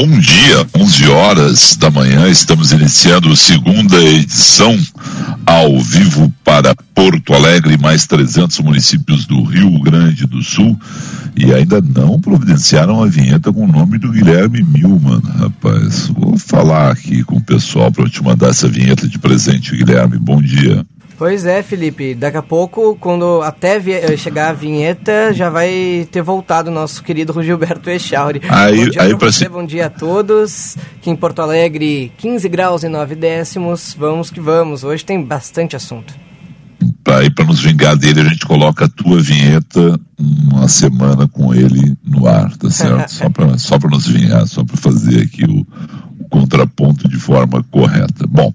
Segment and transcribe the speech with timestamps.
[0.00, 4.78] Bom dia, 11 horas da manhã, estamos iniciando a segunda edição
[5.44, 10.78] ao vivo para Porto Alegre mais 300 municípios do Rio Grande do Sul
[11.36, 16.06] e ainda não providenciaram a vinheta com o nome do Guilherme Milman, rapaz.
[16.06, 20.16] Vou falar aqui com o pessoal para te mandar essa vinheta de presente, Guilherme.
[20.16, 20.86] Bom dia.
[21.18, 22.14] Pois é, Felipe.
[22.14, 27.02] Daqui a pouco, quando até eh, chegar a vinheta, já vai ter voltado o nosso
[27.02, 28.40] querido Gilberto Echauri.
[28.48, 29.48] Aí, bom dia aí pra você, si...
[29.48, 30.76] bom dia a todos.
[30.96, 33.96] Aqui em Porto Alegre, 15 graus e 9 décimos.
[33.98, 34.84] Vamos que vamos.
[34.84, 36.14] Hoje tem bastante assunto.
[37.08, 41.96] Aí, para nos vingar dele, a gente coloca a tua vinheta uma semana com ele
[42.04, 43.10] no ar, tá certo?
[43.10, 45.66] só para só nos vingar, só para fazer aqui o,
[46.20, 48.24] o contraponto de forma correta.
[48.28, 48.54] Bom.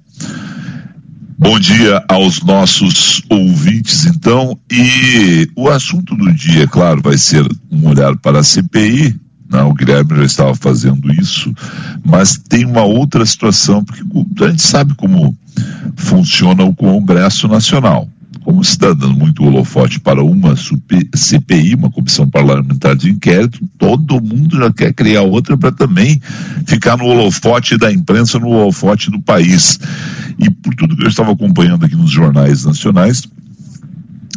[1.44, 4.58] Bom dia aos nossos ouvintes, então.
[4.72, 9.14] E o assunto do dia, claro, vai ser um olhar para a CPI.
[9.50, 9.70] Não, né?
[9.70, 11.54] o Guilherme já estava fazendo isso,
[12.02, 14.02] mas tem uma outra situação, porque
[14.42, 15.38] a gente sabe como
[15.98, 18.08] funciona o Congresso Nacional.
[18.44, 24.22] Como se está dando muito holofote para uma CPI, uma comissão parlamentar de inquérito, todo
[24.22, 26.22] mundo já quer criar outra para também
[26.66, 29.80] ficar no holofote da imprensa, no holofote do país.
[30.38, 30.50] E
[31.04, 33.24] eu estava acompanhando aqui nos jornais nacionais,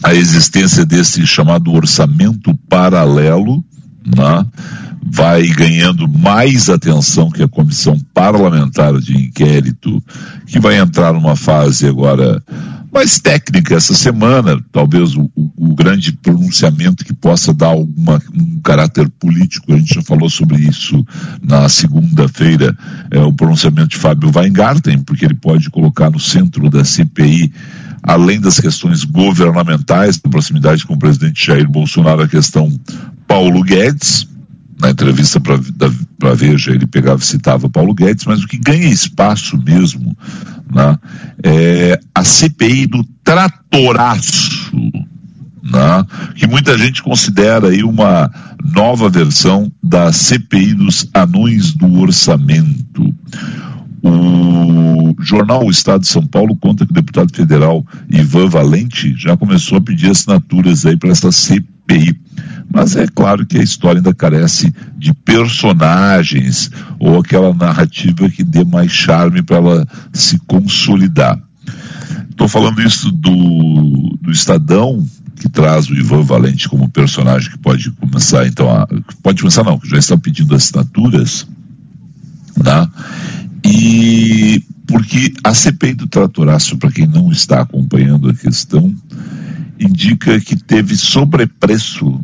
[0.03, 3.64] a existência desse chamado orçamento paralelo,
[4.05, 4.47] né,
[5.03, 10.03] vai ganhando mais atenção que a comissão parlamentar de inquérito,
[10.47, 12.43] que vai entrar numa fase agora
[12.97, 19.07] mais técnica essa semana, talvez o, o, grande pronunciamento que possa dar alguma, um caráter
[19.21, 21.05] político, a gente já falou sobre isso
[21.43, 22.75] na segunda-feira,
[23.11, 27.53] é o pronunciamento de Fábio Weingarten, porque ele pode colocar no centro da CPI
[28.03, 32.73] além das questões governamentais, da proximidade com o presidente Jair Bolsonaro, a questão
[33.28, 34.27] Paulo Guedes,
[34.81, 40.16] na entrevista para Veja, ele pegava citava Paulo Guedes, mas o que ganha espaço mesmo
[40.70, 40.98] né,
[41.42, 44.70] é a CPI do tratoraço,
[45.62, 46.04] né,
[46.34, 48.31] que muita gente considera aí uma
[48.62, 53.15] nova versão da CPI dos anões do orçamento.
[54.03, 59.36] O jornal O Estado de São Paulo conta que o deputado federal Ivan Valente já
[59.36, 62.25] começou a pedir assinaturas aí para essa CPI.
[62.72, 68.65] Mas é claro que a história ainda carece de personagens ou aquela narrativa que dê
[68.65, 71.41] mais charme para ela se consolidar.
[72.31, 75.06] Estou falando isso do, do Estadão,
[75.37, 78.87] que traz o Ivan Valente como personagem que pode começar, então, a,
[79.22, 81.47] pode começar não, que já está pedindo assinaturas,
[82.62, 82.88] né?
[83.65, 88.94] E porque a CPI do Tratoraço, para quem não está acompanhando a questão,
[89.78, 92.21] indica que teve sobrepreço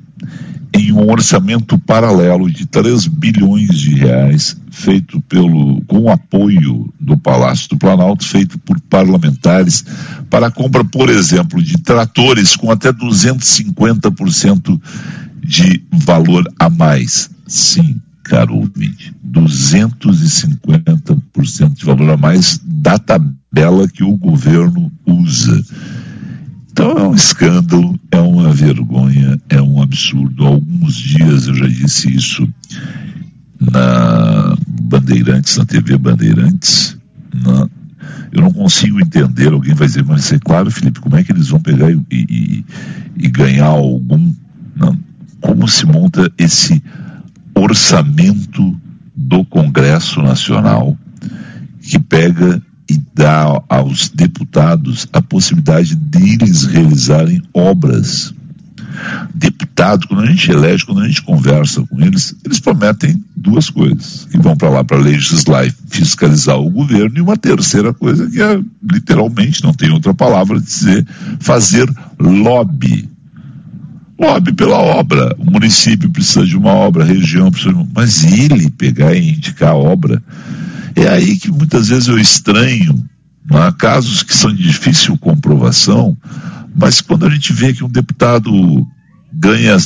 [0.74, 7.68] em um orçamento paralelo de 3 bilhões de reais, feito pelo, com apoio do Palácio
[7.68, 9.84] do Planalto, feito por parlamentares,
[10.30, 14.80] para a compra, por exemplo, de tratores com até 250%
[15.44, 17.28] de valor a mais.
[17.46, 25.62] Sim, caro ouvinte, 250% de valor a mais da tabela que o governo usa.
[26.72, 30.46] Então é um escândalo, é uma vergonha, é um absurdo.
[30.46, 32.48] Há alguns dias eu já disse isso
[33.60, 36.96] na Bandeirantes, na TV Bandeirantes.
[37.34, 37.68] Na,
[38.32, 41.48] eu não consigo entender, alguém vai dizer, mas é claro, Felipe, como é que eles
[41.48, 42.64] vão pegar e, e,
[43.18, 44.32] e ganhar algum.
[45.42, 46.82] Como se monta esse
[47.54, 48.80] orçamento
[49.14, 50.96] do Congresso Nacional
[51.82, 58.34] que pega e dá aos deputados a possibilidade deles realizarem obras.
[59.34, 64.28] Deputado, quando a gente elege, quando a gente conversa com eles, eles prometem duas coisas,
[64.30, 68.40] que vão para lá para legislar e fiscalizar o governo, e uma terceira coisa que
[68.40, 71.06] é, literalmente, não tem outra palavra dizer,
[71.40, 71.90] fazer
[72.20, 73.08] lobby.
[74.22, 75.34] Lobby pela obra.
[75.36, 77.88] O município precisa de uma obra, a região precisa de uma...
[77.92, 80.22] Mas ele pegar e indicar a obra
[80.94, 83.04] é aí que muitas vezes eu estranho,
[83.50, 86.16] há casos que são de difícil comprovação,
[86.74, 88.86] mas quando a gente vê que um deputado
[89.32, 89.76] ganha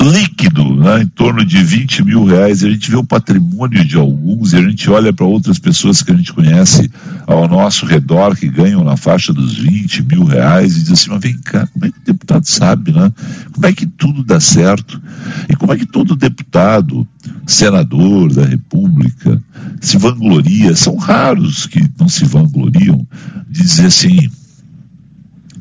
[0.00, 2.62] líquido, né, em torno de 20 mil reais.
[2.62, 6.12] A gente vê o patrimônio de alguns e a gente olha para outras pessoas que
[6.12, 6.90] a gente conhece
[7.26, 11.20] ao nosso redor que ganham na faixa dos 20 mil reais e diz assim: mas
[11.20, 13.12] vem cá, como é que o deputado sabe, né?
[13.52, 15.00] Como é que tudo dá certo?
[15.48, 17.06] E como é que todo deputado,
[17.44, 19.42] senador da República,
[19.80, 20.76] se vangloria?
[20.76, 23.06] São raros que não se vangloriam
[23.50, 24.30] de dizer assim.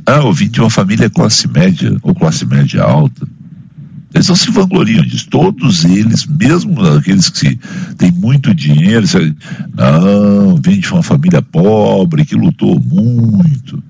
[0.06, 3.28] Ah, eu vim de uma família classe média ou classe média alta
[4.18, 5.28] eles não se vangloriam disso.
[5.30, 7.58] Todos eles, mesmo aqueles que
[7.98, 9.06] têm muito dinheiro,
[9.76, 13.82] não, vem de uma família pobre que lutou muito.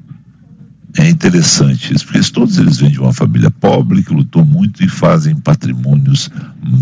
[0.97, 4.89] É interessante isso, porque todos eles vêm de uma família pobre que lutou muito e
[4.89, 6.31] fazem patrimônios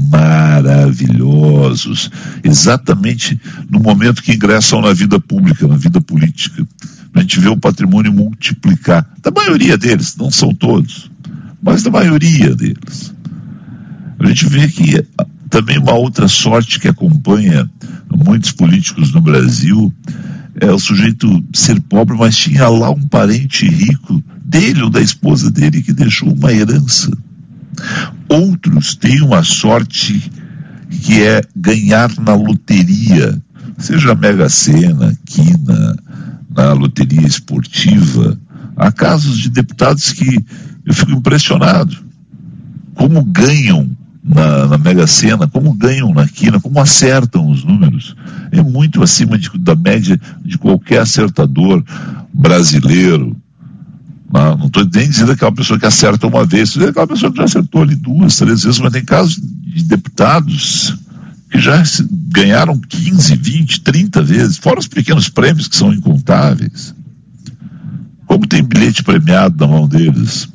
[0.09, 2.09] maravilhosos,
[2.41, 3.37] exatamente
[3.69, 6.65] no momento que ingressam na vida pública, na vida política.
[7.13, 9.05] A gente vê o patrimônio multiplicar.
[9.21, 11.11] Da maioria deles, não são todos,
[11.61, 13.13] mas da maioria deles.
[14.19, 15.05] A gente vê que
[15.49, 17.69] também uma outra sorte que acompanha
[18.11, 19.93] muitos políticos no Brasil
[20.59, 25.51] é o sujeito ser pobre, mas tinha lá um parente rico dele ou da esposa
[25.51, 27.11] dele que deixou uma herança.
[28.29, 30.31] Outros têm uma sorte
[30.89, 33.41] que é ganhar na loteria,
[33.77, 35.95] seja Mega Sena, Quina,
[36.55, 38.39] na loteria esportiva.
[38.77, 40.39] Há casos de deputados que
[40.85, 41.97] eu fico impressionado
[42.93, 43.89] como ganham
[44.27, 48.15] na, na Mega Sena, como ganham na quina, como acertam os números.
[48.51, 51.83] É muito acima de, da média de qualquer acertador
[52.33, 53.37] brasileiro.
[54.33, 57.31] Não, não estou nem dizendo aquela pessoa que acerta uma vez, estou dizendo aquela pessoa
[57.31, 60.97] que já acertou ali duas, três vezes, mas tem casos de deputados
[61.51, 61.83] que já
[62.31, 66.95] ganharam 15, 20, 30 vezes, fora os pequenos prêmios que são incontáveis.
[68.25, 70.49] Como tem bilhete premiado na mão deles?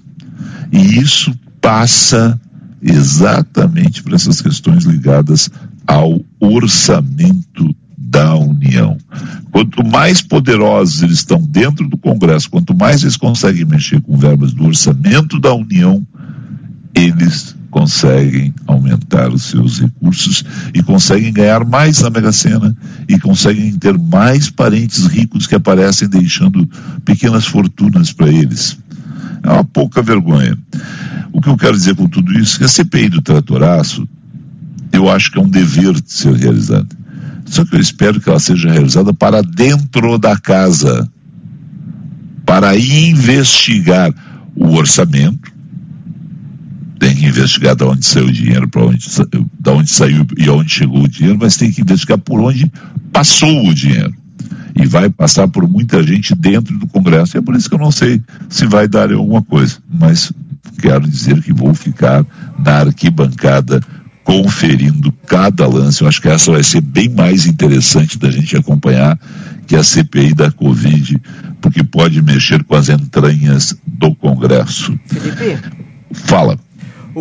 [0.73, 2.39] E isso passa
[2.83, 5.51] exatamente para essas questões ligadas
[5.87, 8.97] ao orçamento da União.
[9.53, 14.53] Quanto mais poderosos eles estão dentro do Congresso, quanto mais eles conseguem mexer com verbas
[14.53, 16.05] do orçamento da União,
[16.95, 20.45] eles conseguem aumentar os seus recursos
[20.75, 22.77] e conseguem ganhar mais na Mega Sena
[23.09, 26.69] e conseguem ter mais parentes ricos que aparecem deixando
[27.05, 28.77] pequenas fortunas para eles.
[29.43, 30.57] É uma pouca vergonha.
[31.33, 34.09] O que eu quero dizer com tudo isso é que a CPI do tratoraço,
[34.93, 36.89] eu acho que é um dever de ser realizada.
[37.47, 41.09] Só que eu espero que ela seja realizada para dentro da casa,
[42.45, 44.13] para investigar
[44.55, 45.51] o orçamento.
[46.99, 50.71] Tem que investigar de onde saiu o dinheiro, para onde, de onde saiu e aonde
[50.71, 52.71] chegou o dinheiro, mas tem que investigar por onde
[53.11, 54.15] passou o dinheiro
[54.75, 57.37] e vai passar por muita gente dentro do Congresso.
[57.37, 60.33] E é por isso que eu não sei se vai dar alguma coisa, mas
[60.81, 62.25] quero dizer que vou ficar
[62.59, 63.81] na arquibancada
[64.25, 66.03] conferindo cada lance.
[66.03, 69.19] Eu acho que essa vai ser bem mais interessante da gente acompanhar
[69.67, 71.21] que a CPI da Covid,
[71.61, 74.99] porque pode mexer com as entranhas do Congresso.
[75.07, 75.59] Felipe?
[76.13, 76.59] Fala.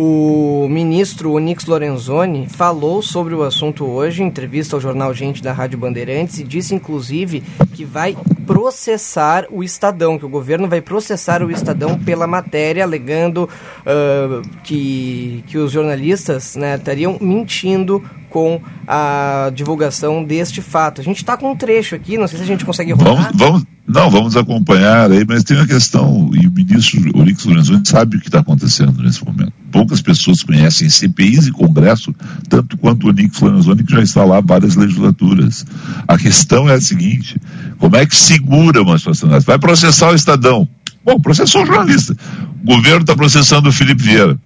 [0.02, 5.52] O ministro Onix Lorenzoni falou sobre o assunto hoje em entrevista ao jornal Gente da
[5.52, 7.42] Rádio Bandeirantes e disse, inclusive,
[7.74, 8.16] que vai
[8.46, 13.46] processar o Estadão, que o governo vai processar o Estadão pela matéria, alegando
[13.80, 21.00] uh, que, que os jornalistas né, estariam mentindo com a divulgação deste fato.
[21.00, 23.14] A gente está com um trecho aqui, não sei se a gente consegue rodar.
[23.14, 27.82] Vamos, vamos, não, vamos acompanhar aí, mas tem uma questão, e o ministro Olix Lorenzoni
[27.84, 29.52] sabe o que está acontecendo nesse momento.
[29.72, 32.14] Poucas pessoas conhecem CPIs e Congresso,
[32.48, 35.66] tanto quanto o Olix Lorenzoni, que já está lá várias legislaturas.
[36.06, 37.40] A questão é a seguinte,
[37.78, 39.46] como é que segura uma situação dessa?
[39.46, 40.68] Vai processar o Estadão.
[41.04, 42.16] Bom, processou o jornalista.
[42.62, 44.38] O governo está processando o Felipe Vieira.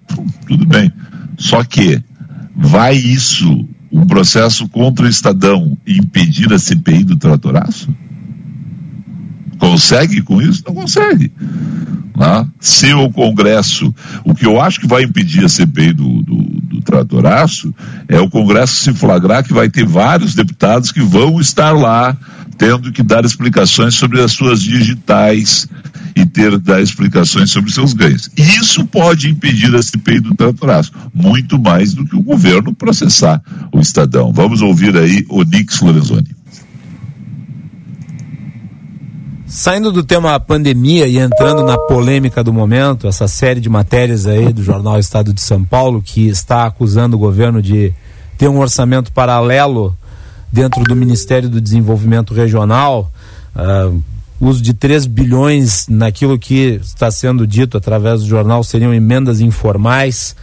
[0.47, 0.91] Tudo bem.
[1.37, 2.01] Só que
[2.55, 7.95] vai isso um processo contra o Estadão e impedir a CPI do tratoraço?
[9.57, 10.63] Consegue com isso?
[10.67, 11.31] Não consegue.
[12.15, 12.47] Né?
[12.59, 13.93] Se o Congresso,
[14.25, 17.73] o que eu acho que vai impedir a CPI do, do, do tratoraço
[18.07, 22.17] é o Congresso se flagrar que vai ter vários deputados que vão estar lá
[22.57, 25.67] tendo que dar explicações sobre as suas digitais
[26.15, 28.29] e ter dar explicações sobre seus ganhos.
[28.37, 33.41] Isso pode impedir a CPI do tratoraço, muito mais do que o governo processar
[33.73, 34.31] o Estadão.
[34.31, 36.35] Vamos ouvir aí o Nix Lorenzoni.
[39.45, 44.51] Saindo do tema pandemia e entrando na polêmica do momento, essa série de matérias aí
[44.51, 47.93] do jornal Estado de São Paulo que está acusando o governo de
[48.37, 49.95] ter um orçamento paralelo
[50.55, 53.11] dentro do Ministério do Desenvolvimento Regional,
[53.53, 54.01] uh,
[54.39, 60.33] uso de 3 bilhões naquilo que está sendo dito através do jornal seriam emendas informais.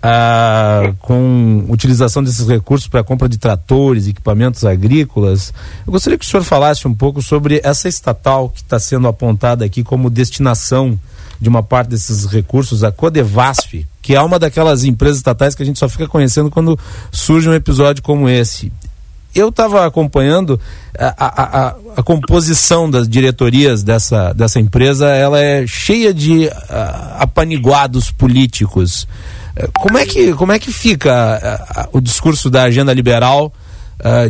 [0.00, 5.52] ah, com utilização desses recursos para compra de tratores, equipamentos agrícolas.
[5.84, 9.64] Eu gostaria que o senhor falasse um pouco sobre essa estatal que está sendo apontada
[9.64, 10.96] aqui como destinação
[11.40, 15.66] de uma parte desses recursos, a Codevasf, que é uma daquelas empresas estatais que a
[15.66, 16.78] gente só fica conhecendo quando
[17.10, 18.72] surge um episódio como esse.
[19.38, 20.60] Eu estava acompanhando
[20.98, 26.50] a, a, a, a, composição das diretorias dessa, dessa empresa, ela é cheia de
[27.18, 29.06] apaniguados políticos.
[29.74, 33.52] Como é que, como é que fica o discurso da agenda liberal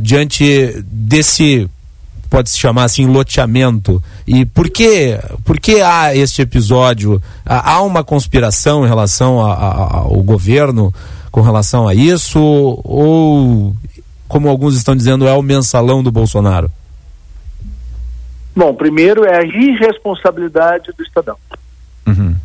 [0.03, 1.69] diante desse
[2.29, 4.03] pode se chamar assim loteamento?
[4.27, 7.21] E por que por que há este episódio?
[7.47, 10.93] Há uma conspiração em relação a, a, ao governo
[11.31, 12.39] com relação a isso?
[12.39, 13.75] Ou
[14.29, 16.71] como alguns estão dizendo é o mensalão do Bolsonaro
[18.55, 21.37] bom primeiro é a irresponsabilidade do Estadão
[22.07, 22.37] uhum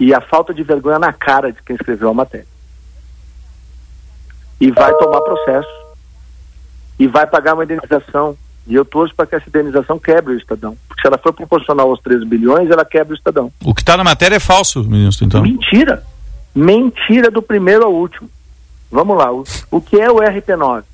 [0.00, 2.46] e a falta de vergonha na cara de quem escreveu a matéria.
[4.60, 5.68] E vai tomar processo.
[6.98, 8.36] E vai pagar uma indenização.
[8.66, 10.76] E eu torço para que essa indenização quebre o Estadão.
[10.86, 13.52] Porque se ela for proporcional aos 13 bilhões, ela quebra o Estadão.
[13.64, 15.42] O que está na matéria é falso, ministro, então?
[15.42, 16.04] Mentira.
[16.54, 18.28] Mentira do primeiro ao último.
[18.90, 19.32] Vamos lá.
[19.32, 20.84] O, o que é o RP9?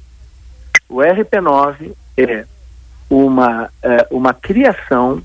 [0.89, 2.47] O RP9 é
[3.09, 5.23] uma, é uma criação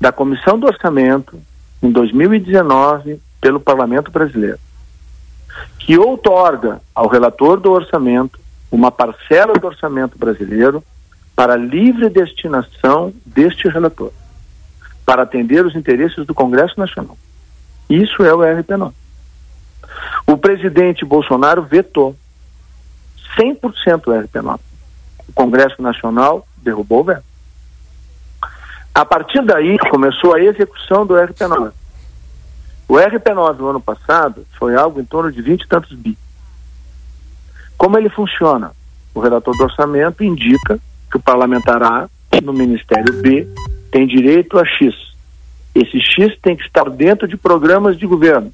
[0.00, 1.40] da Comissão do Orçamento
[1.82, 4.58] em 2019 pelo Parlamento Brasileiro,
[5.78, 8.38] que outorga ao relator do orçamento
[8.70, 10.82] uma parcela do orçamento brasileiro
[11.34, 14.10] para livre destinação deste relator,
[15.04, 17.16] para atender os interesses do Congresso Nacional.
[17.88, 18.92] Isso é o RP9.
[20.26, 22.16] O presidente Bolsonaro vetou
[23.38, 24.60] 100% o RP9.
[25.28, 27.24] O Congresso Nacional derrubou o veto.
[28.94, 31.72] A partir daí começou a execução do RP9.
[32.88, 36.16] O RP9 no ano passado foi algo em torno de 20 e tantos bi.
[37.76, 38.72] Como ele funciona?
[39.14, 40.78] O relator do orçamento indica
[41.10, 42.08] que o parlamentar A,
[42.42, 43.46] no Ministério B,
[43.90, 44.94] tem direito a X.
[45.74, 48.52] Esse X tem que estar dentro de programas de governo.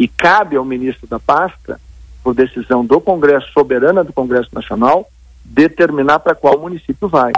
[0.00, 1.78] E cabe ao ministro da pasta,
[2.24, 5.06] por decisão do Congresso, soberana do Congresso Nacional,
[5.44, 7.30] determinar para qual município vai.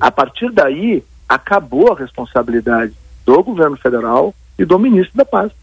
[0.00, 2.92] A partir daí, acabou a responsabilidade
[3.24, 5.56] do governo federal e do ministro da pasta.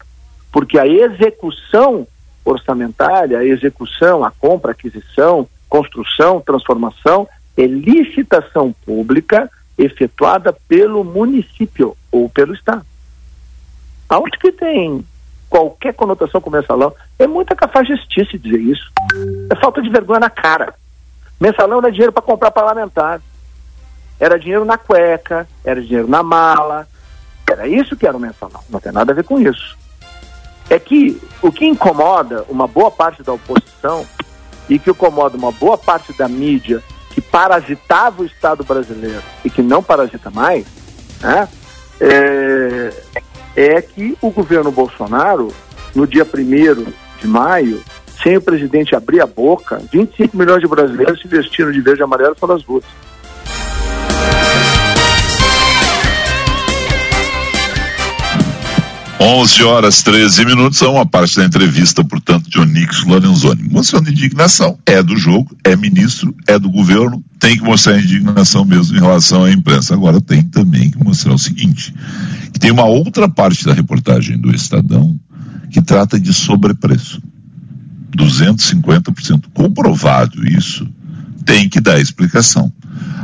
[0.50, 2.06] Porque a execução
[2.46, 12.30] orçamentária, a execução, a compra, aquisição, construção, transformação, é licitação pública efetuada pelo município ou
[12.30, 12.86] pelo Estado.
[14.08, 15.04] Aonde que tem
[15.52, 16.94] qualquer conotação com mensalão?
[17.18, 18.90] É muita cafajestice dizer isso.
[19.50, 20.72] É falta de vergonha na cara.
[21.38, 23.20] Mensalão não é dinheiro para comprar parlamentar.
[24.18, 26.88] Era dinheiro na cueca, era dinheiro na mala.
[27.50, 28.62] Era isso que era o mensalão.
[28.70, 29.76] Não tem nada a ver com isso.
[30.70, 34.06] É que o que incomoda uma boa parte da oposição
[34.70, 39.60] e que incomoda uma boa parte da mídia que parasitava o Estado brasileiro e que
[39.60, 40.64] não parasita mais,
[41.20, 41.46] né,
[42.00, 42.90] é,
[43.56, 45.48] é que o governo Bolsonaro,
[45.94, 46.84] no dia 1
[47.20, 47.82] de maio,
[48.22, 52.04] sem o presidente abrir a boca, 25 milhões de brasileiros se vestiram de verde e
[52.04, 52.84] amarelo pelas ruas.
[59.24, 63.68] 11 horas 13 minutos, é uma parte da entrevista, portanto, de Onix Lorenzoni.
[63.70, 64.76] Mostrando indignação.
[64.84, 69.44] É do jogo, é ministro, é do governo, tem que mostrar indignação mesmo em relação
[69.44, 69.94] à imprensa.
[69.94, 71.94] Agora tem também que mostrar o seguinte:
[72.52, 75.16] que tem uma outra parte da reportagem do Estadão
[75.70, 77.22] que trata de sobrepreço.
[78.16, 79.44] 250%.
[79.54, 80.84] Comprovado isso,
[81.44, 82.72] tem que dar explicação.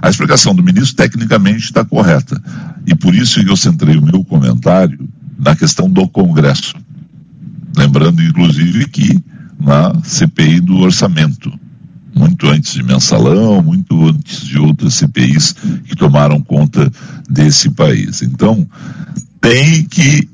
[0.01, 2.41] A explicação do ministro tecnicamente está correta.
[2.87, 6.75] E por isso eu centrei o meu comentário na questão do Congresso.
[7.77, 9.23] Lembrando, inclusive, que
[9.61, 11.53] na CPI do orçamento,
[12.15, 15.55] muito antes de mensalão, muito antes de outras CPIs
[15.85, 16.91] que tomaram conta
[17.29, 18.23] desse país.
[18.23, 18.67] Então,
[19.41, 20.29] tem que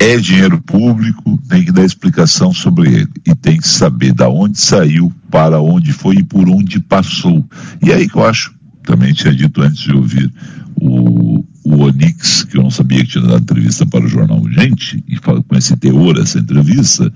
[0.00, 4.58] é dinheiro público, tem que dar explicação sobre ele e tem que saber da onde
[4.58, 7.44] saiu, para onde foi e por onde passou.
[7.82, 10.32] E aí que eu acho, também tinha dito antes de ouvir
[10.74, 15.02] o, o Onix, que eu não sabia que tinha dado entrevista para o jornal Gente,
[15.08, 17.12] e com esse teor, essa entrevista,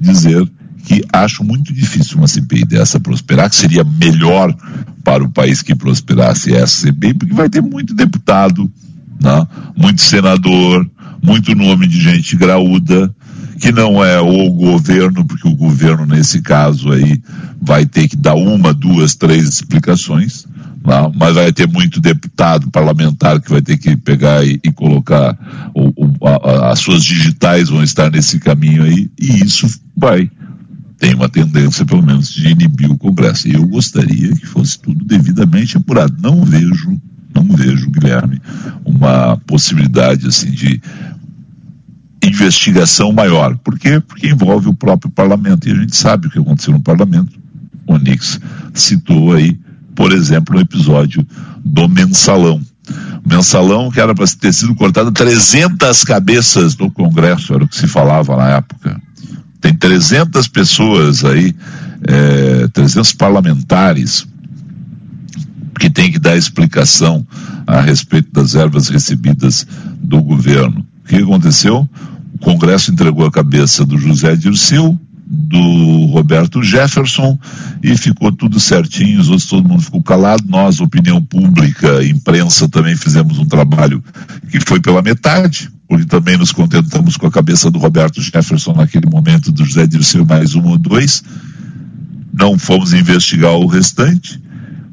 [0.00, 0.48] dizer
[0.84, 4.54] que acho muito difícil uma CPI dessa prosperar, que seria melhor
[5.04, 8.70] para o país que prosperasse essa CPI, porque vai ter muito deputado,
[9.20, 9.46] né?
[9.76, 10.88] muito senador,
[11.22, 13.14] muito nome de gente graúda,
[13.60, 17.20] que não é o governo, porque o governo, nesse caso aí,
[17.60, 20.46] vai ter que dar uma, duas, três explicações.
[20.84, 25.36] Não, mas vai ter muito deputado parlamentar que vai ter que pegar e, e colocar
[25.74, 29.66] o, o, a, as suas digitais vão estar nesse caminho aí, e isso
[29.96, 30.30] vai
[30.98, 33.48] tem uma tendência, pelo menos, de inibir o Congresso.
[33.48, 36.14] E eu gostaria que fosse tudo devidamente apurado.
[36.20, 37.00] Não vejo,
[37.32, 38.40] não vejo, Guilherme,
[38.84, 40.82] uma possibilidade assim de
[42.22, 43.56] investigação maior.
[43.58, 44.00] Por quê?
[44.00, 45.68] Porque envolve o próprio parlamento.
[45.68, 47.38] E a gente sabe o que aconteceu no parlamento.
[47.86, 48.40] O Nix
[48.74, 49.58] citou aí,
[49.98, 51.26] por exemplo, no episódio
[51.64, 52.62] do mensalão.
[53.24, 57.76] O mensalão que era para ter sido cortado 300 cabeças no Congresso, era o que
[57.76, 58.96] se falava na época.
[59.60, 61.52] Tem 300 pessoas aí,
[62.06, 64.24] é, 300 parlamentares
[65.80, 67.26] que tem que dar explicação
[67.66, 69.66] a respeito das ervas recebidas
[70.00, 70.86] do governo.
[71.04, 71.90] O que aconteceu?
[72.34, 74.96] O Congresso entregou a cabeça do José Dirceu,
[75.30, 77.38] do Roberto Jefferson
[77.82, 82.96] e ficou tudo certinho, os outros todo mundo ficou calado, nós, opinião pública, imprensa também
[82.96, 84.02] fizemos um trabalho
[84.50, 89.06] que foi pela metade, porque também nos contentamos com a cabeça do Roberto Jefferson naquele
[89.06, 91.22] momento, do José Dirceu mais um ou dois.
[92.32, 94.42] Não fomos investigar o restante.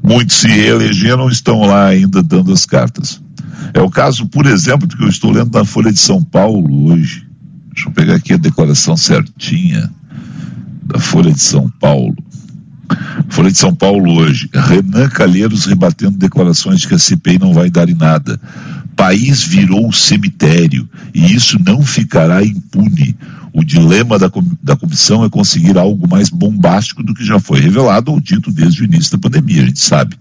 [0.03, 3.21] Muitos se elegeram, estão lá ainda dando as cartas.
[3.73, 7.25] É o caso, por exemplo, que eu estou lendo na Folha de São Paulo hoje.
[7.73, 9.89] Deixa eu pegar aqui a declaração certinha
[10.85, 12.15] da Folha de São Paulo.
[13.29, 14.49] Folha de São Paulo hoje.
[14.53, 18.39] Renan Calheiros rebatendo declarações de que a CPI não vai dar em nada
[18.95, 23.15] país virou um cemitério e isso não ficará impune.
[23.55, 24.29] O dilema da,
[24.61, 28.81] da comissão é conseguir algo mais bombástico do que já foi revelado ou dito desde
[28.81, 30.17] o início da pandemia, a gente sabe.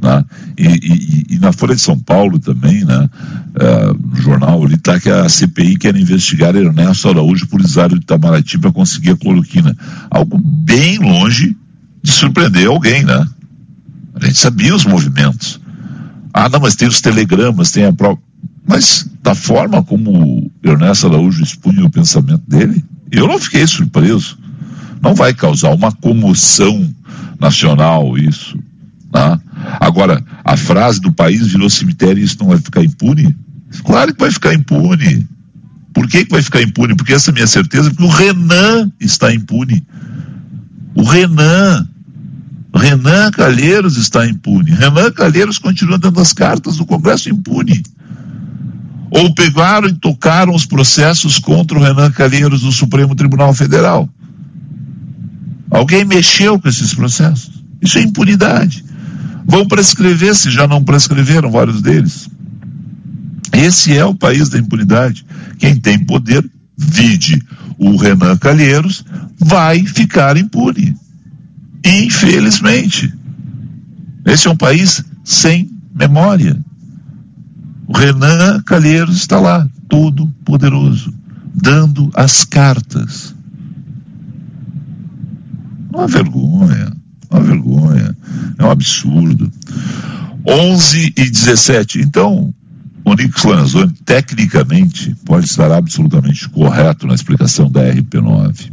[0.00, 0.24] Né?
[0.56, 3.10] E, e, e, na Folha de São Paulo também, né?
[3.54, 7.96] Uh, no jornal, ele está que a CPI quer investigar Ernesto Araújo por usar o
[7.96, 9.76] Itamaraty para conseguir a cloroquina.
[10.10, 11.54] Algo bem longe
[12.02, 13.28] de surpreender alguém, né?
[14.14, 15.60] A gente sabia os movimentos.
[16.32, 18.27] Ah, não, mas tem os telegramas, tem a própria.
[18.68, 24.38] Mas da forma como Ernesto Araújo expunha o pensamento dele, eu não fiquei surpreso.
[25.00, 26.94] Não vai causar uma comoção
[27.40, 28.58] nacional isso.
[29.12, 29.40] Né?
[29.80, 33.34] Agora, a frase do país virou cemitério e isso não vai ficar impune?
[33.84, 35.26] Claro que vai ficar impune.
[35.94, 36.94] Por que, que vai ficar impune?
[36.94, 39.82] Porque essa é a minha certeza, porque o Renan está impune.
[40.94, 41.88] O Renan
[42.74, 44.72] Renan Calheiros está impune.
[44.72, 47.82] Renan Calheiros continua dando as cartas do Congresso impune.
[49.10, 54.08] Ou pegaram e tocaram os processos contra o Renan Calheiros do Supremo Tribunal Federal.
[55.70, 57.62] Alguém mexeu com esses processos.
[57.80, 58.84] Isso é impunidade.
[59.46, 62.28] Vão prescrever se já não prescreveram vários deles.
[63.52, 65.24] Esse é o país da impunidade.
[65.58, 67.42] Quem tem poder, vide
[67.78, 69.04] o Renan Calheiros,
[69.38, 70.94] vai ficar impune.
[71.84, 73.12] Infelizmente.
[74.26, 76.58] Esse é um país sem memória.
[77.88, 81.12] O Renan Calheiros está lá, todo poderoso,
[81.54, 83.34] dando as cartas.
[85.90, 86.92] Uma vergonha,
[87.30, 88.14] uma vergonha,
[88.58, 89.50] é um absurdo.
[90.46, 92.00] 11 e 17.
[92.00, 92.54] Então,
[93.02, 98.70] o Nix Lanzoni, tecnicamente, pode estar absolutamente correto na explicação da RP9.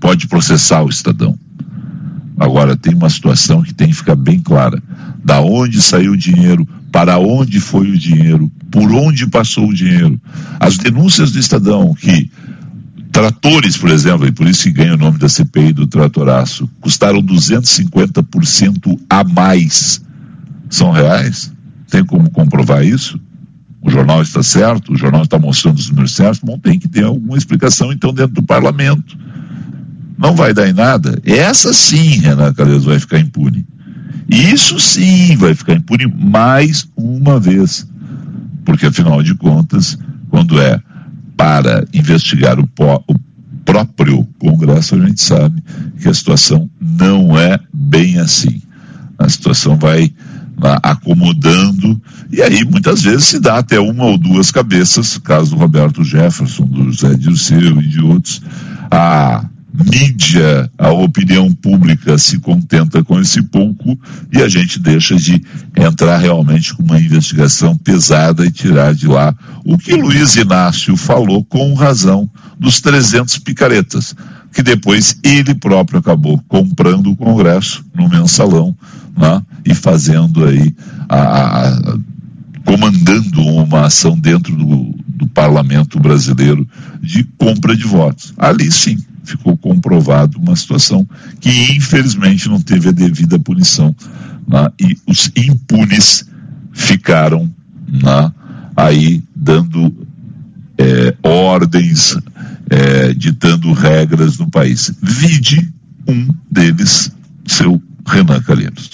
[0.00, 1.38] Pode processar o Estadão.
[2.36, 4.82] Agora, tem uma situação que tem que ficar bem clara:
[5.24, 10.20] da onde saiu o dinheiro, para onde foi o dinheiro, por onde passou o dinheiro.
[10.60, 12.30] As denúncias do Estadão que
[13.10, 17.22] tratores, por exemplo, e por isso que ganha o nome da CPI do tratoraço, custaram
[17.22, 20.00] 250% a mais.
[20.70, 21.52] São reais?
[21.90, 23.18] Tem como comprovar isso?
[23.80, 24.92] O jornal está certo?
[24.92, 26.40] O jornal está mostrando os números certos?
[26.40, 29.18] Bom, tem que ter alguma explicação então dentro do parlamento
[30.22, 33.66] não vai dar em nada, essa sim, Renan Calheiros, vai ficar impune.
[34.28, 37.86] Isso sim vai ficar impune mais uma vez.
[38.64, 39.98] Porque, afinal de contas,
[40.30, 40.80] quando é
[41.36, 42.68] para investigar o,
[43.08, 43.14] o
[43.64, 45.62] próprio Congresso, a gente sabe
[46.00, 48.62] que a situação não é bem assim.
[49.18, 50.12] A situação vai
[50.82, 56.04] acomodando, e aí muitas vezes se dá até uma ou duas cabeças, caso do Roberto
[56.04, 58.40] Jefferson, do José Dirceu e de outros,
[58.90, 63.98] a mídia, a opinião pública se contenta com esse pouco
[64.30, 65.42] e a gente deixa de
[65.76, 71.42] entrar realmente com uma investigação pesada e tirar de lá o que Luiz Inácio falou
[71.42, 74.14] com razão dos 300 picaretas,
[74.52, 78.76] que depois ele próprio acabou comprando o Congresso no mensalão
[79.16, 80.74] né, e fazendo aí
[81.08, 81.98] a, a
[82.64, 86.66] comandando uma ação dentro do, do parlamento brasileiro
[87.00, 88.32] de compra de votos.
[88.36, 91.08] Ali sim, ficou comprovado uma situação
[91.40, 93.94] que infelizmente não teve a devida punição
[94.46, 94.70] né?
[94.80, 96.26] e os impunes
[96.72, 97.50] ficaram
[97.88, 98.32] né?
[98.76, 99.94] aí dando
[100.78, 102.16] é, ordens
[102.70, 104.92] é, ditando regras no país.
[105.00, 105.70] Vide
[106.08, 107.12] um deles,
[107.46, 108.90] seu Renan Calheiros.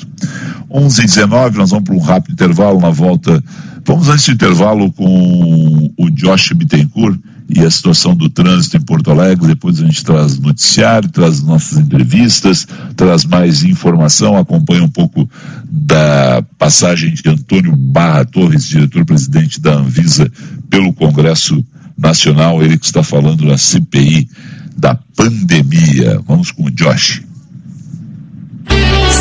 [0.71, 3.43] 11 e 19 nós vamos para um rápido intervalo na volta.
[3.87, 9.11] Vamos antes do intervalo com o Josh Bittencourt e a situação do trânsito em Porto
[9.11, 9.49] Alegre.
[9.49, 15.29] Depois a gente traz noticiário, traz nossas entrevistas, traz mais informação, acompanha um pouco
[15.65, 20.31] da passagem de Antônio Barra Torres, diretor-presidente da Anvisa,
[20.69, 21.65] pelo Congresso
[21.97, 22.63] Nacional.
[22.63, 24.29] Ele que está falando da CPI
[24.77, 26.21] da pandemia.
[26.27, 27.23] Vamos com o Josh.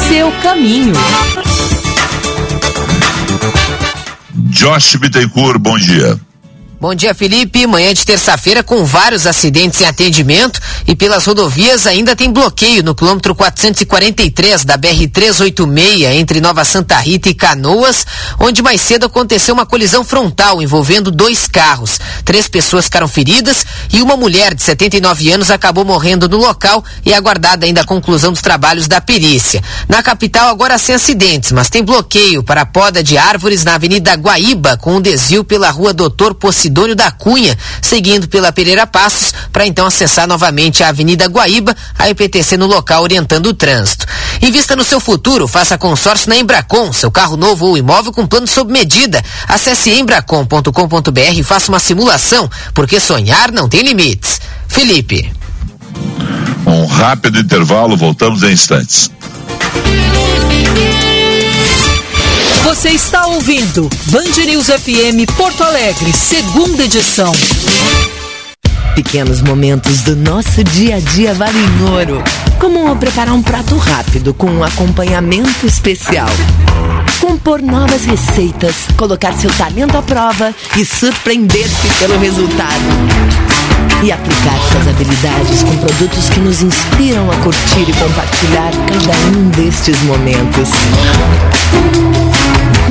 [0.07, 0.93] Seu caminho.
[4.49, 6.26] Josh Bittencourt, bom dia.
[6.79, 7.65] Bom dia, Felipe.
[7.65, 12.93] Manhã de terça-feira com vários acidentes em atendimento e pelas rodovias ainda tem bloqueio no
[12.93, 18.05] quilômetro 443 da BR-386 entre Nova Santa Rita e Canoas,
[18.39, 21.99] onde mais cedo aconteceu uma colisão frontal envolvendo dois carros.
[22.23, 27.11] Três pessoas ficaram feridas e uma mulher de 79 anos acabou morrendo no local e
[27.11, 29.63] aguardada ainda a conclusão dos trabalhos da perícia.
[29.89, 34.13] Na capital agora sem acidentes, mas tem bloqueio para a poda de árvores na Avenida
[34.13, 39.33] Guaíba com um desvio pela Rua Doutor Possi Sidônio da Cunha, seguindo pela Pereira Passos,
[39.53, 44.05] para então acessar novamente a Avenida Guaíba, a EPTC no local orientando o trânsito.
[44.41, 48.47] Invista no seu futuro, faça consórcio na Embracon, seu carro novo ou imóvel com plano
[48.47, 49.23] sob medida.
[49.47, 54.41] Acesse embracon.com.br e faça uma simulação, porque sonhar não tem limites.
[54.67, 55.31] Felipe.
[56.65, 59.09] Um rápido intervalo, voltamos em instantes.
[62.67, 67.31] Você está ouvindo Band News FM Porto Alegre, segunda edição.
[68.93, 72.21] Pequenos momentos do nosso dia a dia valem ouro.
[72.59, 76.27] Como preparar um prato rápido com um acompanhamento especial.
[77.21, 82.83] Compor novas receitas, colocar seu talento à prova e surpreender-se pelo resultado.
[84.03, 89.49] E aplicar suas habilidades com produtos que nos inspiram a curtir e compartilhar cada um
[89.51, 90.67] destes momentos.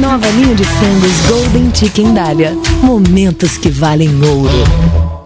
[0.00, 2.56] Nova linha de frangos Golden Chicken Dália.
[2.82, 5.25] Momentos que valem ouro.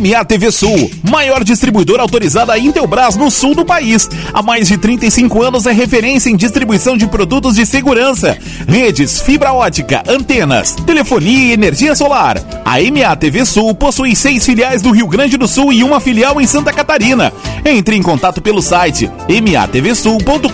[0.00, 4.08] MA TV Sul, maior distribuidora autorizada Intelbras no sul do país.
[4.32, 9.52] Há mais de 35 anos é referência em distribuição de produtos de segurança, redes, fibra
[9.52, 12.42] ótica, antenas, telefonia e energia solar.
[12.64, 16.40] A MA TV Sul possui seis filiais do Rio Grande do Sul e uma filial
[16.40, 17.32] em Santa Catarina.
[17.64, 20.50] Entre em contato pelo site matvsul.com.br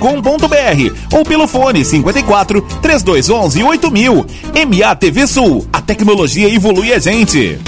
[1.17, 4.27] ou pelo fone 54 3211 8000.
[4.69, 7.59] MA TV Sul, a tecnologia evolui a gente.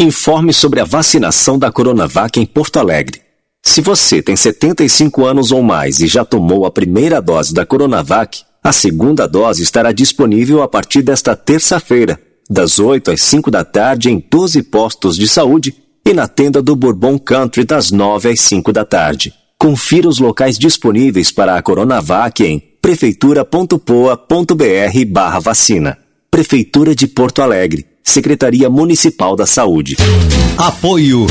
[0.00, 3.20] Informe sobre a vacinação da Coronavac em Porto Alegre.
[3.60, 8.42] Se você tem 75 anos ou mais e já tomou a primeira dose da Coronavac,
[8.62, 12.16] a segunda dose estará disponível a partir desta terça-feira,
[12.48, 15.74] das 8 às 5 da tarde em 12 postos de saúde
[16.06, 19.34] e na tenda do Bourbon Country das 9 às 5 da tarde.
[19.58, 25.98] Confira os locais disponíveis para a Coronavac em prefeitura.poa.br barra vacina.
[26.30, 27.87] Prefeitura de Porto Alegre.
[28.08, 29.94] Secretaria Municipal da Saúde.
[30.56, 31.26] Apoio.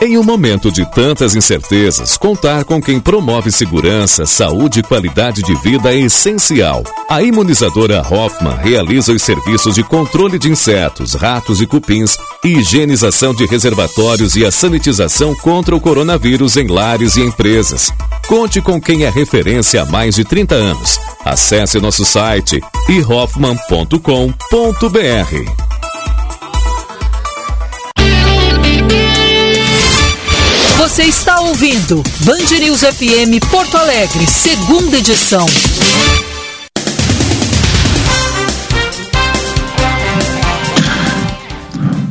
[0.00, 5.52] Em um momento de tantas incertezas, contar com quem promove segurança, saúde e qualidade de
[5.56, 6.84] vida é essencial.
[7.10, 13.44] A imunizadora Hoffman realiza os serviços de controle de insetos, ratos e cupins, higienização de
[13.44, 17.92] reservatórios e a sanitização contra o coronavírus em lares e empresas.
[18.28, 21.00] Conte com quem é referência há mais de 30 anos.
[21.24, 25.77] Acesse nosso site ihoffman.com.br.
[30.78, 35.44] Você está ouvindo Band News FM Porto Alegre, segunda edição.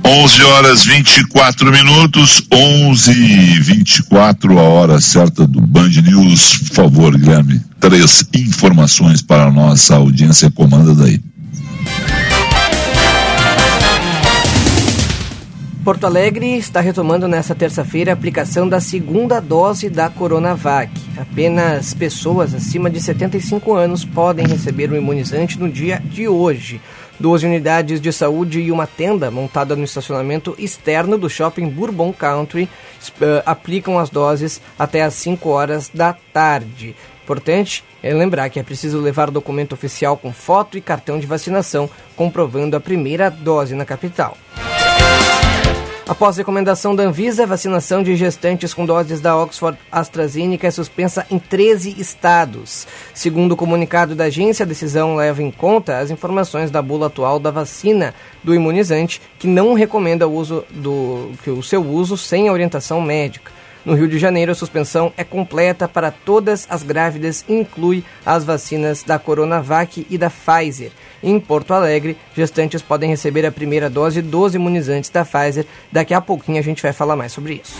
[0.03, 6.57] Onze horas 24 minutos, onze e 24 a hora certa do Band News.
[6.57, 10.51] Por favor, Guilherme, três informações para a nossa audiência.
[10.51, 11.21] Comanda daí.
[15.87, 20.91] Porto Alegre está retomando nesta terça-feira a aplicação da segunda dose da Coronavac.
[21.17, 26.81] Apenas pessoas acima de 75 anos podem receber o imunizante no dia de hoje.
[27.17, 32.63] Duas unidades de saúde e uma tenda montada no estacionamento externo do shopping Bourbon Country
[32.63, 36.97] uh, aplicam as doses até às 5 horas da tarde.
[37.23, 41.89] Importante é lembrar que é preciso levar documento oficial com foto e cartão de vacinação
[42.13, 44.37] comprovando a primeira dose na capital.
[46.07, 51.27] Após recomendação da Anvisa, a vacinação de gestantes com doses da Oxford AstraZeneca é suspensa
[51.29, 52.87] em 13 estados.
[53.13, 57.39] Segundo o comunicado da agência, a decisão leva em conta as informações da bula atual
[57.39, 62.49] da vacina do imunizante, que não recomenda o uso do que o seu uso sem
[62.49, 63.56] orientação médica.
[63.87, 69.01] No Rio de Janeiro, a suspensão é completa para todas as grávidas inclui as vacinas
[69.01, 70.91] da Coronavac e da Pfizer.
[71.23, 75.65] Em Porto Alegre, gestantes podem receber a primeira dose dos imunizantes da Pfizer.
[75.89, 77.77] Daqui a pouquinho a gente vai falar mais sobre isso.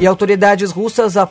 [0.00, 1.28] E autoridades russas ah,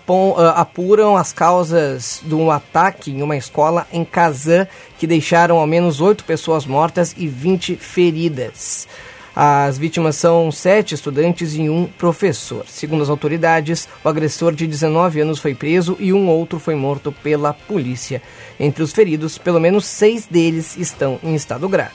[0.56, 4.68] apuram as causas de um ataque em uma escola em Kazan
[5.00, 8.86] que deixaram ao menos oito pessoas mortas e 20 feridas.
[9.34, 12.66] As vítimas são sete estudantes e um professor.
[12.68, 17.12] Segundo as autoridades, o agressor de 19 anos foi preso e um outro foi morto
[17.24, 18.22] pela polícia.
[18.60, 21.94] Entre os feridos, pelo menos seis deles estão em estado grave.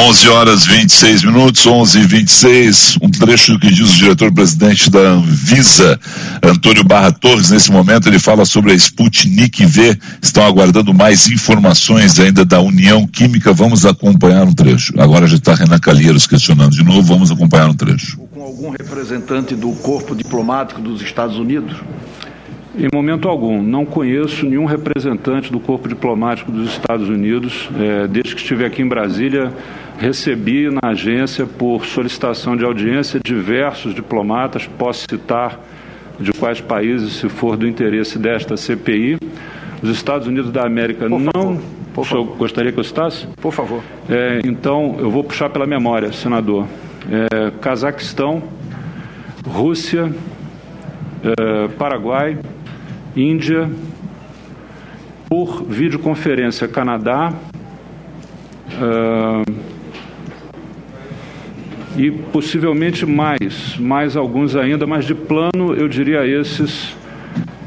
[0.00, 6.00] 11 horas 26 minutos, 11 e 26, um trecho que diz o diretor-presidente da Anvisa,
[6.42, 7.50] Antônio Barra Torres.
[7.50, 9.98] Nesse momento, ele fala sobre a Sputnik V.
[10.22, 13.52] Estão aguardando mais informações ainda da União Química.
[13.52, 14.98] Vamos acompanhar um trecho.
[14.98, 17.02] Agora já está Renan Calheiros questionando de novo.
[17.02, 18.16] Vamos acompanhar um trecho.
[18.32, 21.76] Com algum representante do corpo diplomático dos Estados Unidos?
[22.78, 27.68] Em momento algum, não conheço nenhum representante do corpo diplomático dos Estados Unidos.
[27.78, 29.52] É, desde que estive aqui em Brasília,
[30.00, 34.66] recebi na agência, por solicitação de audiência, diversos diplomatas.
[34.66, 35.60] Posso citar
[36.18, 39.18] de quais países, se for do interesse desta CPI.
[39.82, 41.30] Os Estados Unidos da América por não.
[41.30, 41.60] Favor,
[41.92, 42.36] por favor.
[42.38, 43.26] Gostaria que eu citasse?
[43.40, 43.82] Por favor.
[44.08, 46.66] É, então, eu vou puxar pela memória, senador.
[47.10, 48.42] É, Cazaquistão,
[49.46, 50.10] Rússia,
[51.22, 52.38] é, Paraguai,
[53.14, 53.70] Índia,
[55.28, 57.32] por videoconferência Canadá
[58.74, 59.69] uh,
[62.00, 66.96] e possivelmente mais, mais alguns ainda, mas de plano eu diria esses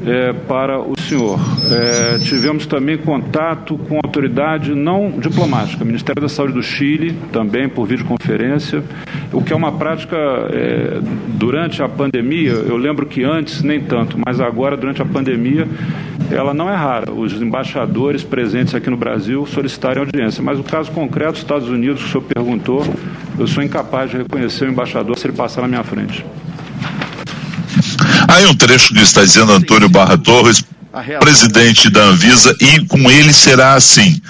[0.04, 1.38] é, para o senhor.
[1.70, 7.86] É, tivemos também contato com autoridade não diplomática, Ministério da Saúde do Chile, também por
[7.86, 8.82] videoconferência,
[9.32, 12.52] o que é uma prática é, durante a pandemia.
[12.52, 15.68] Eu lembro que antes nem tanto, mas agora, durante a pandemia,
[16.28, 17.12] ela não é rara.
[17.12, 20.42] Os embaixadores presentes aqui no Brasil solicitarem audiência.
[20.42, 22.84] Mas o caso concreto dos Estados Unidos, que o senhor perguntou,
[23.38, 26.24] eu sou incapaz de reconhecer o embaixador se ele passar na minha frente.
[28.28, 30.64] Aí um trecho que está dizendo Antônio Barra Torres,
[31.20, 34.20] presidente da Anvisa, e com ele será assim,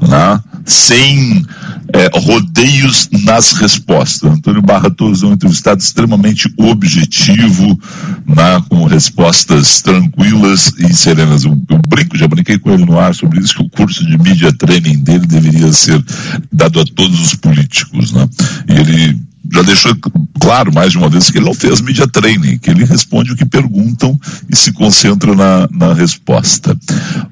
[0.00, 0.40] né?
[0.64, 1.44] sem
[1.92, 4.30] é, rodeios nas respostas.
[4.30, 7.78] Antônio Barra Torres é um entrevistado extremamente objetivo,
[8.26, 8.62] né?
[8.68, 11.44] com respostas tranquilas e serenas.
[11.44, 14.16] Eu, eu, brinco, já brinquei com ele no ar sobre isso, que o curso de
[14.18, 16.02] mídia training dele deveria ser
[16.50, 18.12] dado a todos os políticos.
[18.12, 18.28] Né?
[18.68, 19.94] E ele já deixou
[20.40, 23.36] claro mais de uma vez que ele não fez media training, que ele responde o
[23.36, 24.18] que perguntam
[24.50, 26.76] e se concentra na, na resposta.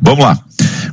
[0.00, 0.38] Vamos lá.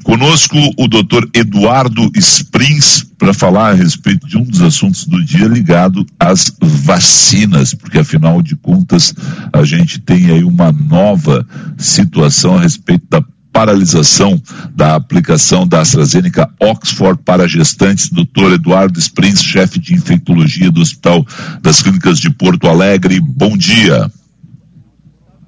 [0.03, 5.47] Conosco o doutor Eduardo Springs para falar a respeito de um dos assuntos do dia
[5.47, 9.13] ligado às vacinas, porque afinal de contas
[9.51, 11.45] a gente tem aí uma nova
[11.77, 13.21] situação a respeito da
[13.57, 14.39] paralisação
[14.75, 18.11] da aplicação da AstraZeneca Oxford para gestantes.
[18.11, 18.53] Dr.
[18.53, 21.25] Eduardo Springs, chefe de infectologia do Hospital
[21.59, 23.19] das Clínicas de Porto Alegre.
[23.19, 24.11] Bom dia.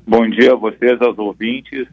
[0.07, 1.87] Bom dia a vocês, aos ouvintes.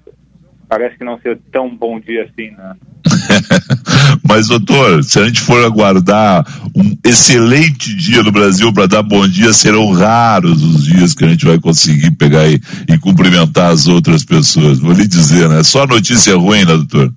[0.67, 2.77] Parece que não ser tão bom dia assim, né?
[4.23, 9.27] Mas, doutor, se a gente for aguardar um excelente dia no Brasil para dar bom
[9.27, 13.87] dia, serão raros os dias que a gente vai conseguir pegar e, e cumprimentar as
[13.87, 14.79] outras pessoas.
[14.79, 15.63] Vou lhe dizer, né?
[15.63, 17.13] Só notícia ruim, né, doutor?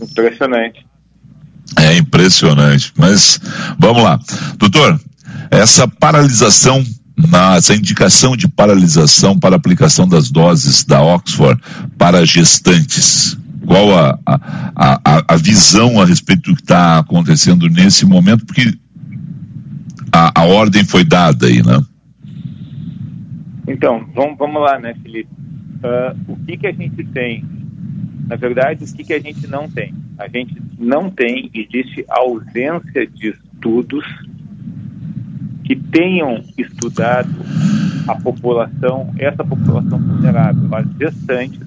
[0.00, 0.86] Impressionante.
[1.76, 2.92] É impressionante.
[2.96, 3.40] Mas,
[3.78, 4.18] vamos lá.
[4.58, 5.00] Doutor,
[5.50, 6.84] essa paralisação
[7.16, 11.60] na, essa indicação de paralisação para aplicação das doses da Oxford
[11.96, 18.04] para gestantes qual a, a, a, a visão a respeito do que está acontecendo nesse
[18.06, 18.72] momento, porque
[20.12, 21.82] a, a ordem foi dada aí, né?
[23.66, 25.30] Então, vamos, vamos lá, né, Felipe?
[25.82, 27.44] Uh, o que, que a gente tem?
[28.26, 29.94] Na verdade, o que, que a gente não tem?
[30.18, 33.44] A gente não tem, existe ausência disso.
[33.64, 34.04] estudos
[35.64, 37.34] que tenham estudado
[38.06, 41.58] a população, essa população vulnerável, as gestantes,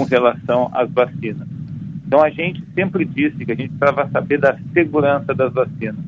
[0.00, 1.46] com relação às vacinas.
[2.06, 6.02] Então a gente sempre disse que a gente precisava saber da segurança das vacinas.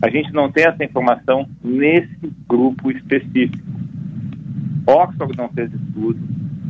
[0.00, 3.68] A gente não tem essa informação nesse grupo específico.
[4.86, 6.18] Oxford não fez estudo,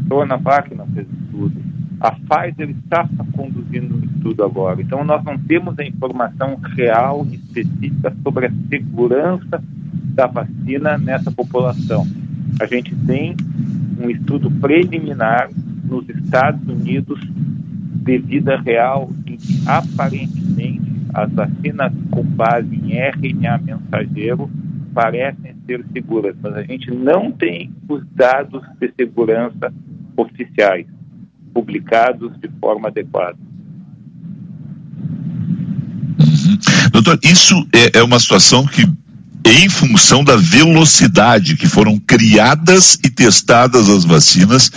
[0.08, 1.54] Coronavac não fez estudo,
[2.00, 4.82] a Pfizer está conduzindo um estudo agora.
[4.82, 9.62] Então nós não temos a informação real e específica sobre a segurança
[10.14, 12.04] da vacina nessa população.
[12.60, 13.36] A gente tem
[14.00, 15.48] um estudo preliminar
[15.88, 17.18] nos Estados Unidos
[18.04, 24.50] de vida real em que aparentemente as vacinas com base em RNA mensageiro
[24.94, 29.72] parecem ser seguras, mas a gente não tem os dados de segurança
[30.16, 30.86] oficiais
[31.52, 33.36] publicados de forma adequada.
[36.18, 36.58] Uhum.
[36.92, 38.84] Doutor, isso é, é uma situação que
[39.44, 44.70] em função da velocidade que foram criadas e testadas as vacinas,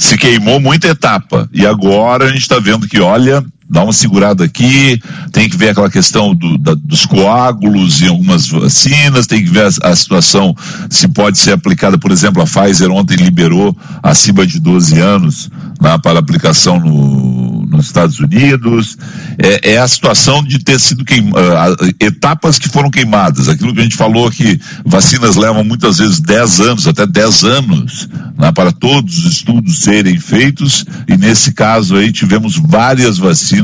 [0.00, 1.48] se queimou muita etapa.
[1.52, 5.70] E agora a gente está vendo que, olha, dá uma segurada aqui, tem que ver
[5.70, 10.54] aquela questão do, da, dos coágulos em algumas vacinas, tem que ver a, a, situação
[10.90, 15.48] se pode ser aplicada, por exemplo, a Pfizer ontem liberou acima de 12 anos
[15.80, 18.98] né, para aplicação no, nos Estados Unidos.
[19.38, 23.48] É, é, a situação de ter sido queim, uh, etapas que foram queimadas.
[23.48, 28.08] Aquilo que a gente falou que vacinas levam muitas vezes 10 anos, até 10 anos,
[28.36, 33.59] né, para todos os estudos serem feitos, e nesse caso aí tivemos várias vacinas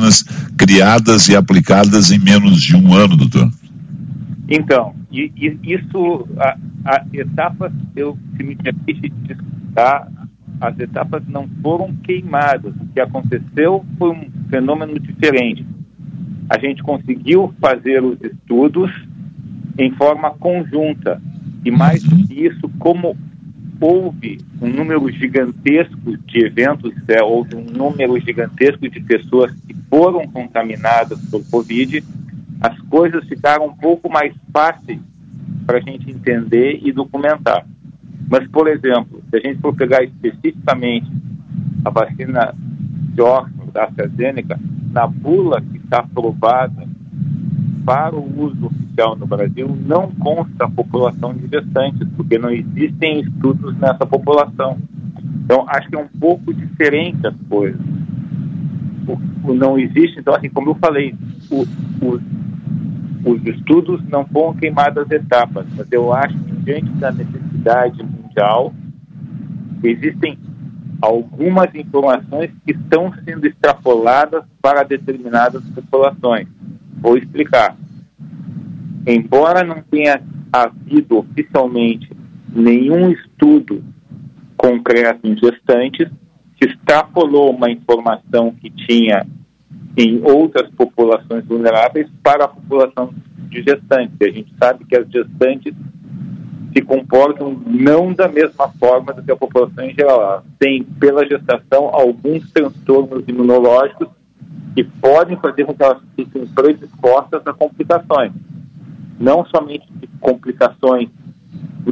[0.57, 3.51] criadas e aplicadas em menos de um ano, doutor.
[4.49, 9.37] Então, isso, a, a etapas, eu, se me permite discutir,
[10.61, 12.75] as etapas não foram queimadas.
[12.75, 15.67] O que aconteceu foi um fenômeno diferente.
[16.49, 18.91] A gente conseguiu fazer os estudos
[19.79, 21.21] em forma conjunta.
[21.65, 23.17] E mais do que isso, como
[23.81, 30.27] houve um número gigantesco de eventos, é, houve um número gigantesco de pessoas que foram
[30.29, 32.03] contaminadas por Covid,
[32.61, 35.01] as coisas ficaram um pouco mais fáceis
[35.67, 37.67] para a gente entender e documentar.
[38.29, 41.11] Mas, por exemplo, se a gente for pegar especificamente
[41.85, 42.55] a vacina
[43.15, 44.59] de Oxford, da AstraZeneca,
[44.91, 46.89] na bula que está aprovada
[47.85, 48.71] para o uso
[49.17, 54.79] no Brasil, não consta a população de gestantes, porque não existem estudos nessa população.
[55.45, 57.81] Então, acho que é um pouco diferente as coisas.
[59.07, 61.15] O, o não existe, então, assim, como eu falei,
[61.51, 61.63] o,
[62.03, 62.21] o,
[63.31, 68.73] os estudos não foram queimadas etapas, mas eu acho que diante da necessidade mundial,
[69.83, 70.39] existem
[71.01, 76.49] algumas informações que estão sendo extrapoladas para determinadas populações.
[77.01, 77.77] Vou explicar.
[79.07, 80.21] Embora não tenha
[80.53, 82.11] havido oficialmente
[82.53, 83.85] nenhum estudo
[84.57, 86.09] concreto em gestantes,
[86.59, 89.27] se extrapolou uma informação que tinha
[89.97, 93.14] em outras populações vulneráveis para a população
[93.49, 94.16] de gestantes.
[94.21, 95.75] A gente sabe que as gestantes
[96.77, 100.21] se comportam não da mesma forma do que a população em geral.
[100.21, 104.09] Elas têm, pela gestação, alguns transtornos imunológicos
[104.75, 108.33] que podem fazer com que elas fiquem predispostas a complicações.
[109.18, 111.09] Não somente de complicações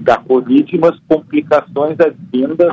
[0.00, 2.72] da Covid, mas complicações advindas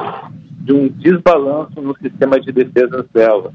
[0.62, 3.54] de um desbalanço no sistema de defesa delas.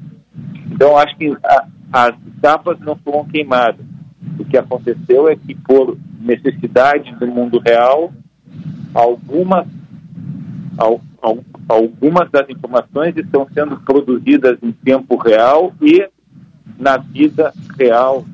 [0.70, 3.84] Então, acho que a, as etapas não foram queimadas.
[4.38, 8.12] O que aconteceu é que, por necessidade do mundo real,
[8.92, 9.66] algumas,
[10.76, 16.08] al, al, algumas das informações estão sendo produzidas em tempo real e
[16.78, 18.24] na vida real.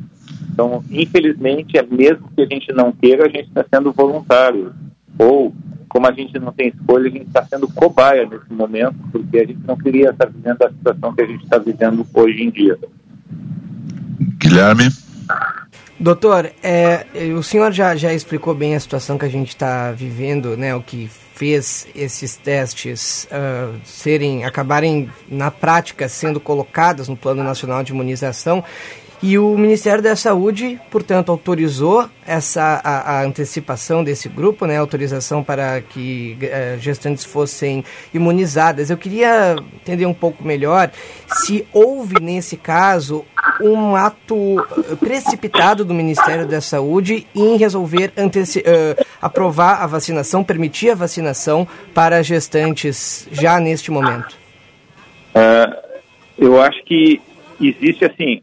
[0.53, 4.75] Então, infelizmente, é mesmo que a gente não queira, a gente está sendo voluntário.
[5.19, 5.55] Ou,
[5.89, 9.47] como a gente não tem escolha, a gente está sendo cobaia nesse momento, porque a
[9.47, 12.79] gente não queria estar vivendo a situação que a gente está vivendo hoje em dia.
[14.39, 14.89] Guilherme?
[15.99, 17.07] Doutor, é,
[17.39, 20.75] o senhor já, já explicou bem a situação que a gente está vivendo, né?
[20.75, 27.83] O que fez esses testes uh, serem, acabarem na prática sendo colocados no Plano Nacional
[27.83, 28.63] de Imunização
[29.23, 35.45] e o Ministério da Saúde, portanto, autorizou essa a, a antecipação desse grupo, né, autorização
[35.45, 38.91] para que uh, gestantes fossem imunizadas.
[38.91, 40.91] Eu queria entender um pouco melhor
[41.29, 43.25] se houve nesse caso
[43.61, 50.91] um ato eh, precipitado do Ministério da Saúde em resolver uh, aprovar a vacinação, permitir
[50.91, 54.37] a vacinação para gestantes já neste momento.
[55.35, 56.03] Uh,
[56.37, 57.21] eu acho que
[57.61, 58.43] existe assim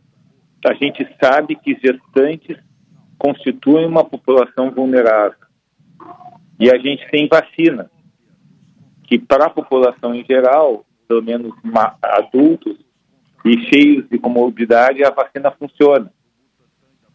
[0.66, 2.58] a gente sabe que gestantes
[3.18, 5.38] constituem uma população vulnerável.
[6.60, 7.90] E a gente tem vacina,
[9.04, 11.54] que para a população em geral, pelo menos
[12.02, 12.78] adultos
[13.46, 16.12] e cheios de comorbidade, a vacina funciona.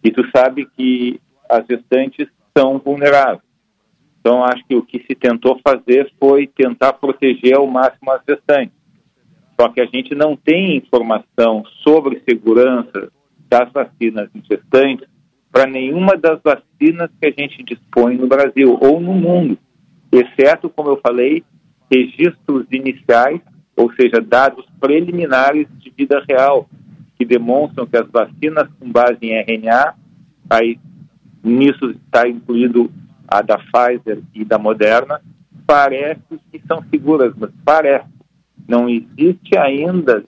[0.02, 3.42] E tu sabe que as gestantes são vulneráveis.
[4.20, 8.74] Então, acho que o que se tentou fazer foi tentar proteger ao máximo as gestantes.
[9.60, 13.12] Só que a gente não tem informação sobre segurança
[13.54, 15.06] das vacinas em gestantes
[15.52, 19.56] para nenhuma das vacinas que a gente dispõe no Brasil ou no mundo,
[20.10, 21.44] exceto, como eu falei,
[21.88, 23.40] registros iniciais,
[23.76, 26.68] ou seja, dados preliminares de vida real,
[27.16, 29.94] que demonstram que as vacinas com base em RNA,
[30.50, 30.76] aí
[31.40, 32.90] nisso está incluído
[33.28, 35.20] a da Pfizer e da Moderna,
[35.64, 38.12] parece que são seguras, mas parece.
[38.66, 40.24] Não existe ainda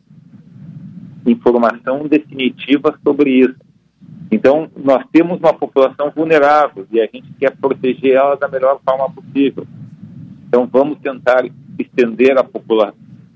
[1.27, 3.57] informação definitiva sobre isso.
[4.31, 9.11] Então, nós temos uma população vulnerável e a gente quer proteger ela da melhor forma
[9.11, 9.67] possível.
[10.49, 11.45] Então, vamos tentar
[11.79, 12.45] estender a,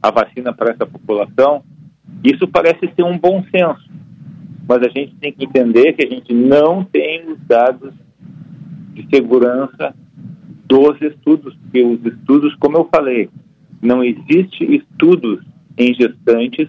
[0.03, 1.62] a vacina para essa população.
[2.24, 3.88] Isso parece ser um bom senso,
[4.68, 7.95] mas a gente tem que entender que a gente não tem os dados
[8.95, 9.95] de segurança
[10.66, 13.28] dos estudos, porque os estudos, como eu falei,
[13.80, 15.41] não existe estudos
[15.78, 16.68] em gestantes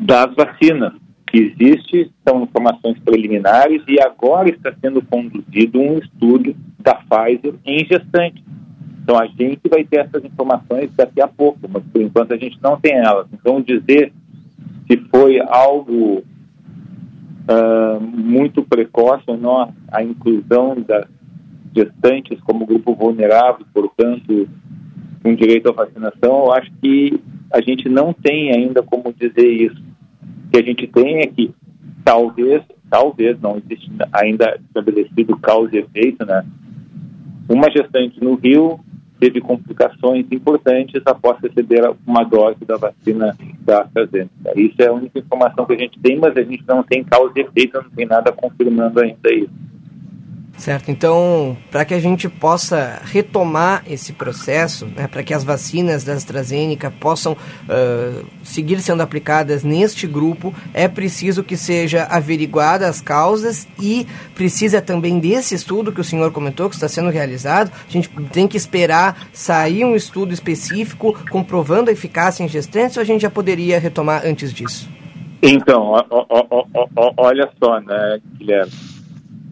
[0.00, 0.94] das vacinas.
[1.26, 7.84] Que existe são informações preliminares e agora está sendo conduzido um estudo da Pfizer em
[7.84, 8.42] gestantes.
[9.02, 12.58] Então a gente vai ter essas informações daqui a pouco, mas por enquanto a gente
[12.60, 13.28] não tem elas.
[13.32, 14.12] Então dizer
[14.90, 16.24] se foi algo
[17.48, 21.06] uh, muito precoce ou não a inclusão das
[21.74, 24.48] gestantes como grupo vulnerável, portanto,
[25.22, 27.20] com direito à vacinação, eu acho que
[27.52, 29.89] a gente não tem ainda como dizer isso.
[30.50, 31.54] Que a gente tem é que
[32.04, 36.44] talvez, talvez não existe ainda estabelecido causa e efeito, né?
[37.48, 38.80] Uma gestante no Rio
[39.18, 44.52] teve complicações importantes após receber uma dose da vacina da AstraZeneca.
[44.56, 47.32] Isso é a única informação que a gente tem, mas a gente não tem causa
[47.36, 49.50] e efeito, não tem nada confirmando ainda isso.
[50.60, 56.04] Certo, então, para que a gente possa retomar esse processo, né, para que as vacinas
[56.04, 63.00] da AstraZeneca possam uh, seguir sendo aplicadas neste grupo, é preciso que seja averiguada as
[63.00, 67.72] causas e precisa também desse estudo que o senhor comentou, que está sendo realizado.
[67.88, 73.02] A gente tem que esperar sair um estudo específico comprovando a eficácia em gestantes ou
[73.02, 74.86] a gente já poderia retomar antes disso?
[75.42, 76.64] Então, ó, ó,
[76.96, 78.99] ó, olha só, né, Guilherme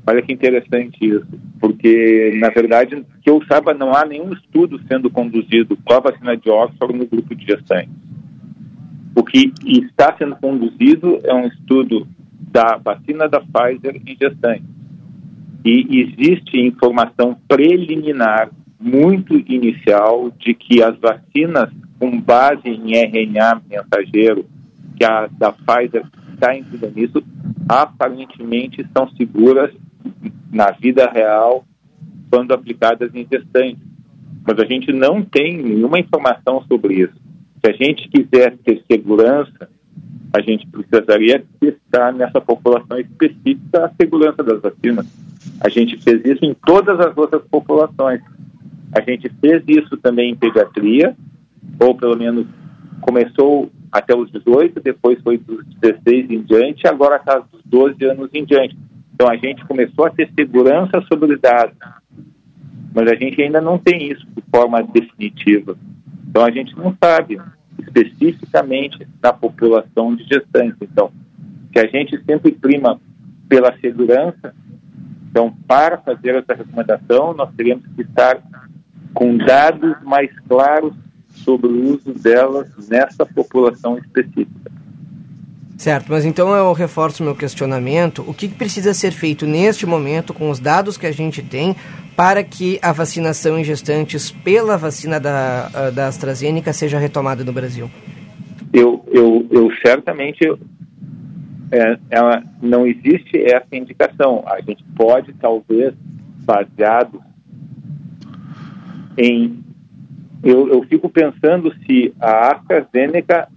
[0.08, 1.26] Olha que interessante isso,
[1.60, 6.34] porque, na verdade, que eu saiba, não há nenhum estudo sendo conduzido com a vacina
[6.34, 7.92] de Oxford no grupo de gestantes.
[9.14, 12.08] O que está sendo conduzido é um estudo
[12.50, 14.64] da vacina da Pfizer em gestantes.
[15.62, 18.48] E existe informação preliminar,
[18.80, 24.46] muito inicial, de que as vacinas com base em RNA mensageiro,
[24.96, 27.22] que a da Pfizer está incluída nisso,
[27.68, 29.70] aparentemente são seguras
[30.50, 31.64] na vida real
[32.30, 33.82] quando aplicadas em gestantes.
[34.46, 37.14] Mas a gente não tem nenhuma informação sobre isso.
[37.64, 39.68] Se a gente quiser ter segurança,
[40.32, 45.06] a gente precisaria testar nessa população específica a segurança das vacinas.
[45.60, 48.20] A gente fez isso em todas as outras populações.
[48.92, 51.16] A gente fez isso também em pediatria,
[51.80, 52.46] ou pelo menos
[53.00, 58.28] começou até os 18, depois foi dos 16 em diante, agora está dos 12 anos
[58.34, 58.76] em diante.
[59.18, 61.76] Então a gente começou a ter segurança sobre os dados,
[62.94, 65.76] mas a gente ainda não tem isso de forma definitiva.
[66.30, 67.40] Então a gente não sabe
[67.80, 70.76] especificamente na população de gestantes.
[70.80, 71.10] Então,
[71.72, 73.00] se a gente sempre prima
[73.48, 74.54] pela segurança,
[75.28, 78.40] então para fazer essa recomendação nós teríamos que estar
[79.14, 80.94] com dados mais claros
[81.30, 84.77] sobre o uso delas nessa população específica.
[85.78, 88.24] Certo, mas então eu reforço meu questionamento.
[88.26, 91.76] O que precisa ser feito neste momento, com os dados que a gente tem,
[92.16, 97.52] para que a vacinação em gestantes pela vacina da, ah, da AstraZeneca seja retomada no
[97.52, 97.88] Brasil?
[98.72, 100.44] Eu, eu, eu certamente.
[101.70, 104.42] É, ela, não existe essa indicação.
[104.48, 105.94] A gente pode, talvez,
[106.40, 107.22] baseado
[109.16, 109.62] em.
[110.42, 113.48] Eu, eu fico pensando se a AstraZeneca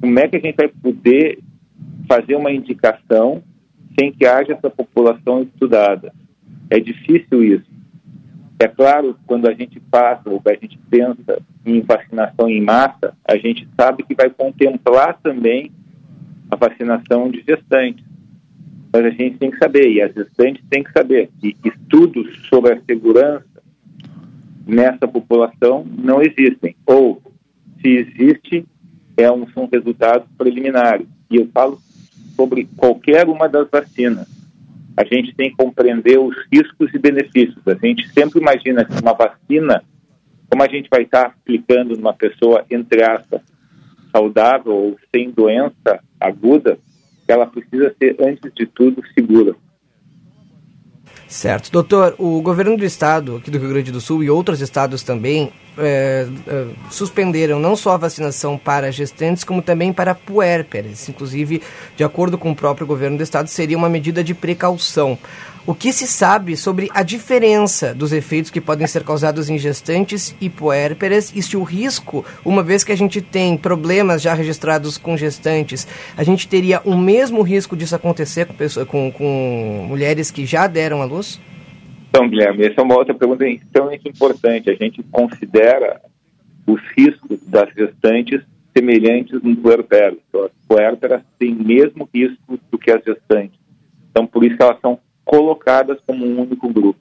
[0.00, 1.38] como é que a gente vai poder
[2.08, 3.42] fazer uma indicação
[3.98, 6.12] sem que haja essa população estudada?
[6.70, 7.76] É difícil isso.
[8.58, 13.36] É claro, quando a gente passa ou a gente pensa em vacinação em massa, a
[13.36, 15.70] gente sabe que vai contemplar também
[16.50, 18.04] a vacinação de gestantes.
[18.92, 22.72] Mas a gente tem que saber, e as gestantes têm que saber, que estudos sobre
[22.72, 23.44] a segurança
[24.66, 26.74] nessa população não existem.
[26.86, 27.20] Ou,
[27.82, 28.64] se existe,
[29.16, 31.06] é um, são resultados preliminares.
[31.30, 31.80] E eu falo
[32.34, 34.26] sobre qualquer uma das vacinas.
[34.96, 37.66] A gente tem que compreender os riscos e benefícios.
[37.66, 39.82] A gente sempre imagina que uma vacina,
[40.48, 43.40] como a gente vai estar aplicando numa pessoa, entre aspas,
[44.10, 46.78] saudável ou sem doença aguda,
[47.28, 49.54] ela precisa ser, antes de tudo, segura.
[51.28, 51.72] Certo.
[51.72, 55.52] Doutor, o governo do estado, aqui do Rio Grande do Sul e outros estados também,
[55.76, 61.08] é, é, suspenderam não só a vacinação para gestantes, como também para puérperas.
[61.08, 61.62] Inclusive,
[61.96, 65.18] de acordo com o próprio governo do estado, seria uma medida de precaução.
[65.66, 70.36] O que se sabe sobre a diferença dos efeitos que podem ser causados em gestantes
[70.40, 74.96] e puérperas e se o risco, uma vez que a gente tem problemas já registrados
[74.96, 75.84] com gestantes,
[76.16, 80.68] a gente teria o mesmo risco disso acontecer com, pessoas, com, com mulheres que já
[80.68, 81.40] deram à luz?
[82.10, 84.70] Então, Guilherme, essa é uma outra pergunta extremamente importante.
[84.70, 86.00] A gente considera
[86.64, 88.40] os riscos das gestantes
[88.72, 90.20] semelhantes no puerpério.
[90.32, 93.58] As puérperas têm mesmo risco do que as gestantes.
[94.12, 97.00] Então, por isso elas são colocadas como um único grupo.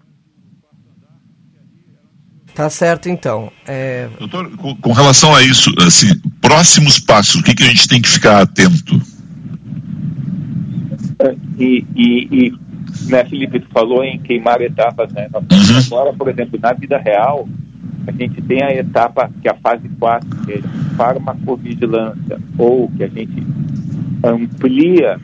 [2.53, 3.51] Tá certo, então.
[3.67, 4.09] É...
[4.17, 6.07] Doutor, com, com, relação a isso, assim,
[6.41, 8.99] próximos passos, o que, que a gente tem que ficar atento?
[11.59, 12.53] E, e, e
[13.09, 15.28] né, Felipe, tu falou em queimar etapas, né?
[15.32, 15.97] Nós, uhum.
[15.97, 17.47] Agora, por exemplo, na vida real,
[18.07, 20.61] a gente tem a etapa que é a fase 4, que é
[20.95, 23.43] farmacovigilância, ou que a gente
[24.23, 25.19] amplia,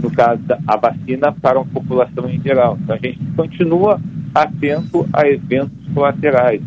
[0.00, 2.78] no caso, da, a vacina para a população em geral.
[2.82, 4.00] Então, a gente continua
[4.34, 6.60] atento a eventos colaterais.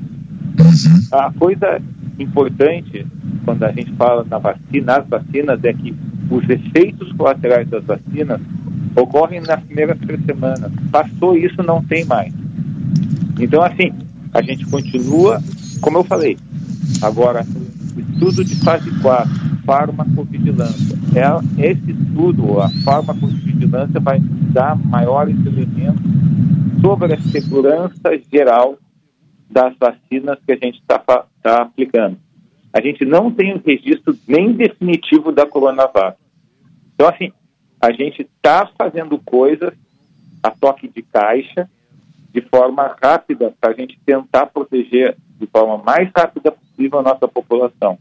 [1.12, 1.82] A coisa
[2.18, 3.06] importante,
[3.46, 5.96] quando a gente fala na vacina, nas vacinas, é que
[6.30, 8.42] os efeitos colaterais das vacinas
[8.96, 10.72] ocorrem nas primeiras três semanas.
[10.92, 12.34] Passou isso, não tem mais.
[13.40, 13.92] Então, assim,
[14.34, 15.42] a gente continua,
[15.82, 16.38] como eu falei,
[17.02, 17.46] agora,
[17.98, 20.98] estudo de fase 4, farmacovigilância.
[21.16, 24.20] É, esse estudo, a farmacovigilância, vai
[24.52, 26.02] dar maiores elementos
[26.82, 28.80] sobre a segurança geral
[29.48, 32.18] das vacinas que a gente está tá aplicando.
[32.74, 36.18] A gente não tem um registro nem definitivo da Coronavac.
[36.96, 37.32] Então, assim,
[37.80, 39.74] a gente está fazendo coisas
[40.42, 41.70] a toque de caixa,
[42.32, 47.28] de forma rápida, para a gente tentar proteger de forma mais rápida possível a nossa
[47.28, 48.00] população.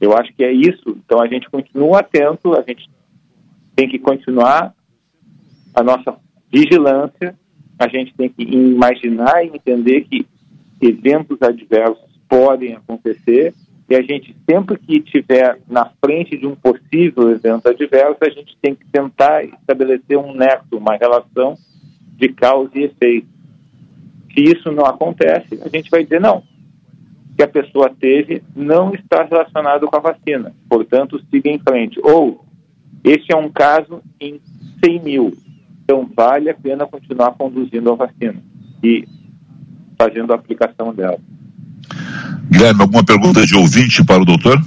[0.00, 0.96] Eu acho que é isso.
[1.04, 2.88] Então a gente continua atento, a gente
[3.74, 4.74] tem que continuar
[5.74, 6.16] a nossa
[6.52, 7.34] vigilância,
[7.78, 10.26] a gente tem que imaginar e entender que
[10.80, 13.54] eventos adversos podem acontecer
[13.88, 18.56] e a gente, sempre que estiver na frente de um possível evento adverso, a gente
[18.60, 21.56] tem que tentar estabelecer um nexo, uma relação
[22.16, 23.28] de causa e efeito.
[24.34, 26.42] Se isso não acontece, a gente vai dizer não.
[27.36, 32.00] Que a pessoa teve não está relacionado com a vacina, portanto, siga em frente.
[32.02, 32.44] Ou,
[33.04, 34.40] este é um caso em
[34.82, 35.36] 100 mil,
[35.84, 38.42] então vale a pena continuar conduzindo a vacina
[38.82, 39.06] e
[39.98, 41.18] fazendo a aplicação dela.
[42.50, 44.58] Guilherme, alguma pergunta de ouvinte para o doutor?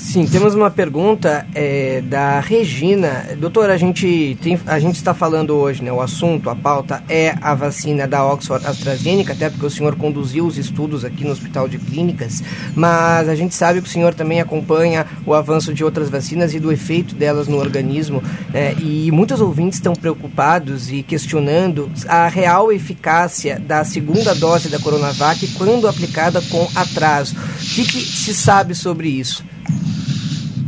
[0.00, 3.26] Sim, temos uma pergunta é, da Regina.
[3.38, 5.92] Doutor, a gente, tem, a gente está falando hoje, né?
[5.92, 10.46] O assunto, a pauta é a vacina da Oxford AstraZeneca, até porque o senhor conduziu
[10.46, 12.42] os estudos aqui no Hospital de Clínicas,
[12.74, 16.58] mas a gente sabe que o senhor também acompanha o avanço de outras vacinas e
[16.58, 18.22] do efeito delas no organismo.
[18.52, 18.74] Né?
[18.80, 25.46] E muitos ouvintes estão preocupados e questionando a real eficácia da segunda dose da Coronavac
[25.58, 27.36] quando aplicada com atraso.
[27.36, 29.44] O que, que se sabe sobre isso?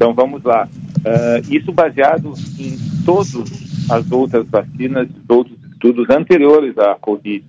[0.03, 0.69] Então vamos lá.
[0.99, 3.37] Uh, isso baseado em todas
[3.89, 7.45] as outras vacinas, todos os estudos anteriores à Covid.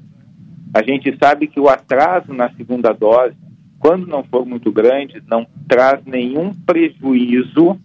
[0.71, 3.33] A gente sabe que o atraso na segunda dose,
[3.79, 7.75] quando não for muito grande, não traz nenhum prejuízo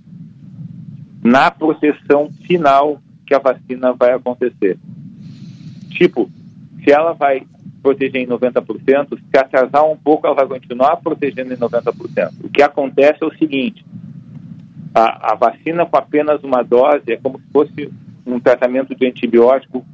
[1.24, 4.76] na proteção final que a vacina vai acontecer.
[5.92, 6.30] Tipo,
[6.84, 7.42] se ela vai
[7.82, 12.32] proteger em 90%, se atrasar um pouco, ela vai continuar protegendo em 90%.
[12.44, 13.82] O que acontece é o seguinte:
[14.94, 17.92] a, a vacina com apenas uma dose é como se fosse
[18.26, 19.84] um tratamento de antibiótico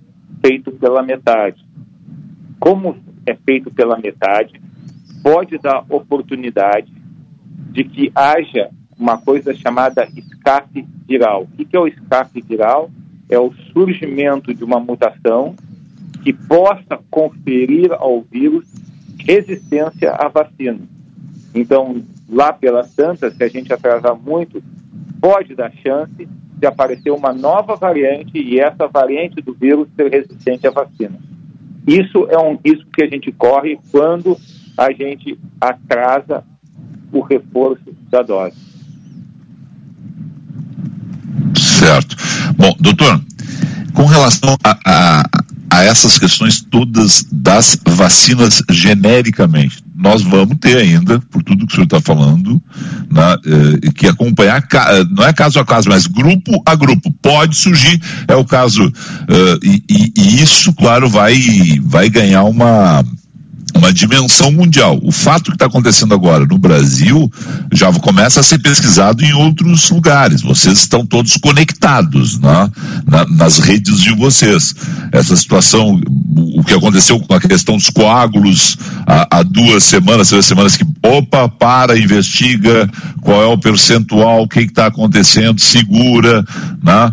[0.41, 1.65] feito pela metade.
[2.59, 4.61] Como é feito pela metade,
[5.23, 6.93] pode dar oportunidade
[7.71, 11.43] de que haja uma coisa chamada escape viral.
[11.43, 12.91] O que é o escape viral?
[13.29, 15.55] É o surgimento de uma mutação
[16.23, 18.67] que possa conferir ao vírus
[19.19, 20.81] resistência à vacina.
[21.55, 24.63] Então, lá pelas tantas, se a gente atrasar muito,
[25.25, 30.67] pode dar chance se aparecer uma nova variante e essa variante do vírus ser resistente
[30.67, 31.19] à vacina.
[31.87, 34.37] Isso é um risco que a gente corre quando
[34.77, 36.45] a gente atrasa
[37.11, 38.59] o reforço da dose.
[41.57, 42.17] Certo.
[42.59, 43.19] Bom, doutor,
[43.95, 45.25] com relação a, a,
[45.71, 51.75] a essas questões todas das vacinas genericamente, nós vamos ter ainda, por tudo que o
[51.75, 52.61] senhor está falando,
[53.11, 53.37] né,
[53.85, 54.63] eh, que acompanhar,
[55.11, 57.13] não é caso a caso, mas grupo a grupo.
[57.23, 58.93] Pode surgir, é o caso,
[59.29, 61.39] eh, e, e, e, isso, claro, vai,
[61.83, 63.05] vai ganhar uma
[63.75, 64.99] uma dimensão mundial.
[65.03, 67.31] O fato que está acontecendo agora no Brasil
[67.73, 70.43] já começa a ser pesquisado em outros lugares.
[70.43, 72.71] Vocês estão todos conectados né?
[73.07, 74.75] Na, nas redes de vocês.
[75.13, 76.01] Essa situação,
[76.37, 80.87] o que aconteceu com a questão dos coágulos há, há duas semanas, três semanas que,
[81.03, 82.89] opa, para, investiga
[83.21, 86.45] qual é o percentual, o que está acontecendo, segura,
[86.83, 87.13] né?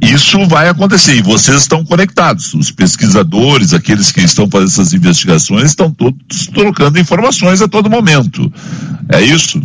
[0.00, 2.52] Isso vai acontecer e vocês estão conectados.
[2.54, 8.52] Os pesquisadores, aqueles que estão fazendo essas investigações, estão todos trocando informações a todo momento.
[9.12, 9.60] É isso?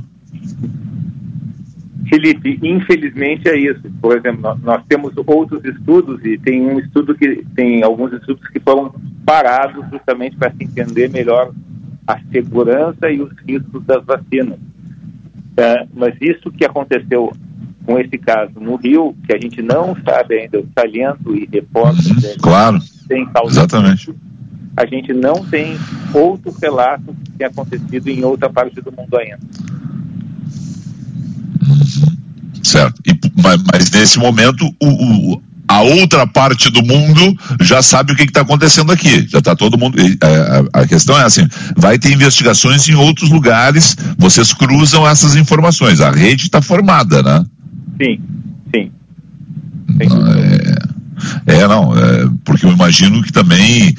[2.08, 3.90] Felipe, infelizmente é isso.
[4.02, 8.46] Por exemplo, nós, nós, temos outros estudos e tem um estudo que tem alguns estudos
[8.50, 8.94] que foram
[9.26, 11.52] parados justamente para se entender melhor
[12.08, 14.60] a segurança e os riscos das vacinas.
[15.56, 17.32] É, mas isso que aconteceu
[17.86, 22.12] com esse caso no Rio, que a gente não sabe ainda o talento e repórter
[22.12, 22.80] uhum, claro.
[23.08, 24.14] tem Exatamente.
[24.78, 25.78] a gente não tem
[26.14, 29.40] outros relatos que tem acontecido em outra parte do mundo ainda.
[32.64, 33.02] Certo.
[33.06, 38.16] E, mas, mas, nesse momento, o, o, a outra parte do mundo já sabe o
[38.16, 39.28] que está acontecendo aqui.
[39.28, 39.98] Já está todo mundo.
[40.22, 45.36] A, a, a, questão é assim: vai ter investigações em outros lugares, vocês cruzam essas
[45.36, 46.00] informações.
[46.02, 47.46] A rede está formada, né?
[48.02, 48.20] Sim,
[48.74, 48.92] sim.
[51.46, 53.96] É, é, não, é, porque eu imagino que também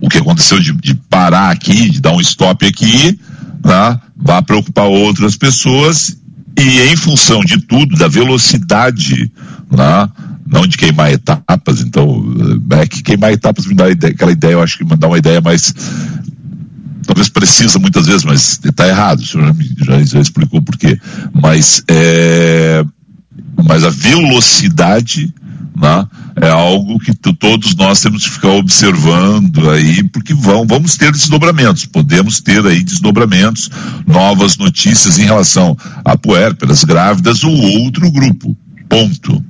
[0.00, 3.18] o que aconteceu de, de parar aqui, de dar um stop aqui,
[3.64, 6.16] né, vai preocupar outras pessoas
[6.56, 9.32] e em função de tudo, da velocidade,
[9.68, 10.08] né,
[10.46, 12.24] não de queimar etapas, então,
[12.70, 15.18] é que queimar etapas me dá ideia, aquela ideia, eu acho que me dá uma
[15.18, 15.74] ideia mais
[17.08, 21.00] talvez precisa muitas vezes, mas está errado, o senhor já, já explicou por quê.
[21.32, 22.84] Mas é,
[23.64, 25.32] mas a velocidade
[25.76, 31.12] né, é algo que todos nós temos que ficar observando aí, porque vão, vamos ter
[31.12, 33.70] desdobramentos, podemos ter aí desdobramentos,
[34.06, 37.52] novas notícias em relação a puérperas, grávidas ou
[37.84, 38.56] outro grupo.
[38.88, 39.42] Ponto.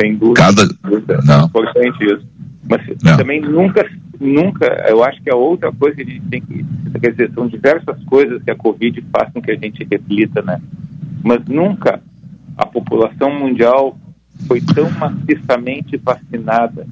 [0.00, 0.34] Sem dúvida.
[0.34, 0.68] Cada...
[1.24, 1.46] Não.
[1.46, 2.32] Importante isso.
[2.68, 3.16] Mas Não.
[3.16, 3.84] também nunca,
[4.20, 6.64] nunca, eu acho que a outra coisa que a gente tem que,
[7.00, 10.60] quer dizer, são diversas coisas que a Covid faz com que a gente reflita, né?
[11.22, 12.00] Mas nunca
[12.56, 13.98] a população mundial
[14.46, 16.86] foi tão maciçamente vacinada.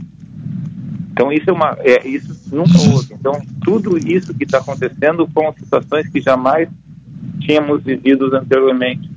[1.13, 3.15] Então isso é uma, é, isso nunca houve.
[3.15, 6.69] Então tudo isso que está acontecendo foram situações que jamais
[7.41, 9.11] tínhamos vivido anteriormente.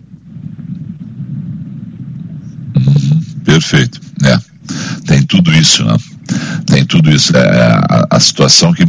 [3.46, 4.54] Perfeito, é.
[5.06, 5.96] Tem tudo isso, né?
[6.66, 7.36] Tem tudo isso.
[7.36, 8.84] É, a, a situação que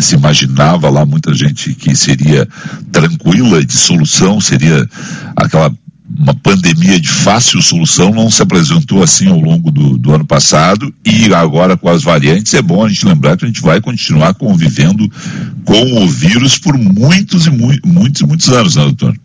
[0.00, 2.46] se imaginava lá, muita gente que seria
[2.90, 4.86] tranquila de solução, seria
[5.36, 5.72] aquela
[6.18, 10.92] uma pandemia de fácil solução não se apresentou assim ao longo do, do, ano passado
[11.04, 14.34] e agora com as variantes é bom a gente lembrar que a gente vai continuar
[14.34, 15.08] convivendo
[15.64, 19.16] com o vírus por muitos e mu muitos muitos anos, né, doutor?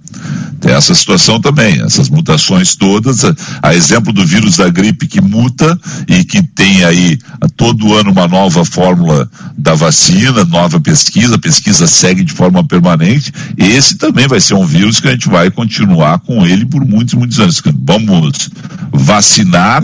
[0.60, 3.24] Tem essa situação também, essas mutações todas,
[3.62, 7.18] a, exemplo do vírus da gripe que muta e que tem aí
[7.56, 13.32] todo ano uma nova fórmula da vacina, nova pesquisa, a pesquisa segue de forma permanente.
[13.58, 17.14] Esse também vai ser um vírus que a gente vai continuar com ele por muitos,
[17.14, 17.62] muitos anos.
[17.84, 18.50] Vamos
[18.92, 19.84] vacinar,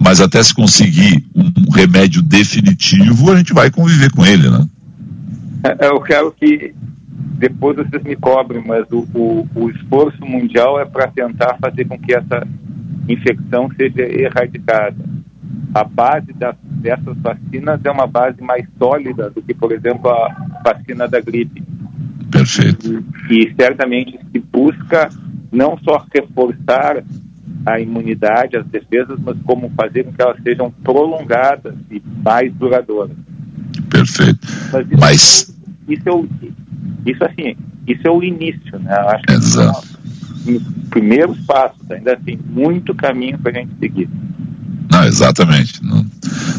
[0.00, 4.66] mas até se conseguir um remédio definitivo, a gente vai conviver com ele, né?
[5.62, 6.72] É, eu quero que
[7.38, 11.98] depois vocês me cobrem, mas o, o, o esforço mundial é para tentar fazer com
[11.98, 12.46] que essa
[13.08, 14.96] infecção seja erradicada.
[15.74, 20.60] A base das, dessas vacinas é uma base mais sólida do que, por exemplo, a
[20.64, 21.62] vacina da gripe.
[22.30, 23.04] Perfeito.
[23.30, 25.08] E, e certamente se busca
[25.50, 27.02] não só reforçar
[27.66, 33.16] a imunidade, as defesas, mas como fazer com que elas sejam prolongadas e mais duradouras.
[33.88, 34.46] Perfeito.
[34.72, 35.58] Mas isso, mas...
[35.88, 36.12] isso é
[37.06, 38.92] isso assim, isso é o início, né?
[38.92, 40.00] Eu acho que Exato.
[40.46, 44.08] Os primeiros passos, ainda tem muito caminho para a gente seguir.
[44.90, 45.84] Não, exatamente.
[45.84, 46.04] Não,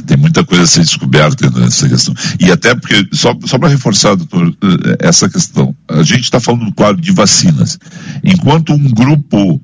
[0.05, 2.13] tem muita coisa a ser descoberta nessa questão.
[2.39, 6.71] E até porque, só, só para reforçar, doutor, eh, essa questão, a gente está falando,
[6.73, 7.77] claro, de vacinas.
[8.23, 9.61] Enquanto um grupo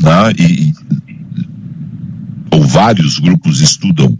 [0.00, 0.72] né, e,
[2.50, 4.16] ou vários grupos estudam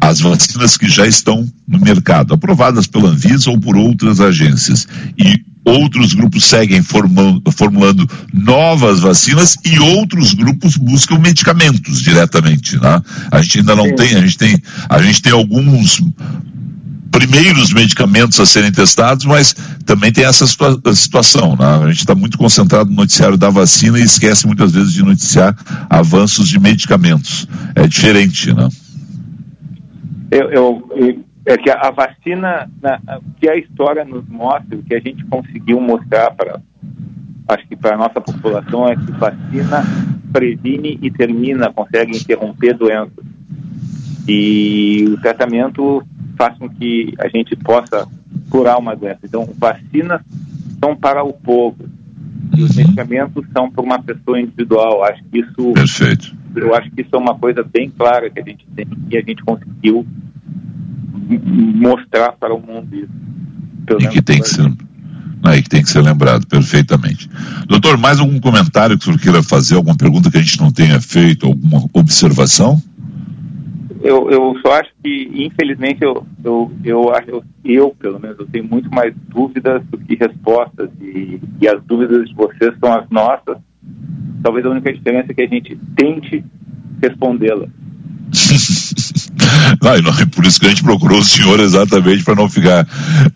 [0.00, 4.88] as vacinas que já estão no mercado, aprovadas pela Anvisa ou por outras agências.
[5.18, 13.00] E outros grupos seguem formando, formulando novas vacinas e outros grupos buscam medicamentos diretamente, né?
[13.30, 13.94] A gente ainda não Sim.
[13.96, 16.02] tem, a gente tem, a gente tem alguns
[17.10, 21.84] primeiros medicamentos a serem testados, mas também tem essa situa situação, né?
[21.84, 25.54] A gente está muito concentrado no noticiário da vacina e esquece muitas vezes de noticiar
[25.90, 27.46] avanços de medicamentos.
[27.74, 28.68] É diferente, né?
[30.30, 33.00] Eu, eu, é que a, vacina, na,
[33.38, 36.60] que a história nos mostra, o que a gente conseguiu mostrar para,
[37.48, 39.82] acho que para a nossa população é que vacina
[40.32, 43.24] previne e termina, consegue interromper doenças.
[44.28, 46.06] E o tratamento
[46.36, 48.06] faz com que a gente possa
[48.48, 49.20] curar uma doença.
[49.24, 50.20] Então, vacinas
[50.82, 51.84] são para o povo
[52.56, 55.04] e os medicamentos são para uma pessoa individual.
[55.04, 56.36] Acho que isso, Perfeito.
[56.56, 59.20] Eu acho que isso é uma coisa bem clara que a gente tem e a
[59.20, 60.06] gente conseguiu
[61.74, 63.20] mostrar para o mundo isso.
[64.00, 64.70] E que tem que ser
[65.42, 67.28] aí que tem que ser lembrado perfeitamente.
[67.66, 70.70] Doutor, mais algum comentário que o senhor queira fazer, alguma pergunta que a gente não
[70.70, 72.80] tenha feito, alguma observação?
[74.02, 78.64] Eu, eu só acho que, infelizmente, eu, eu, eu, eu, eu, pelo menos, eu tenho
[78.64, 83.58] muito mais dúvidas do que respostas e, e as dúvidas de vocês são as nossas.
[84.42, 86.44] Talvez a única diferença é que a gente tente
[87.02, 87.68] respondê-las.
[89.82, 92.86] Não, não, por isso que a gente procurou o senhor exatamente para não ficar,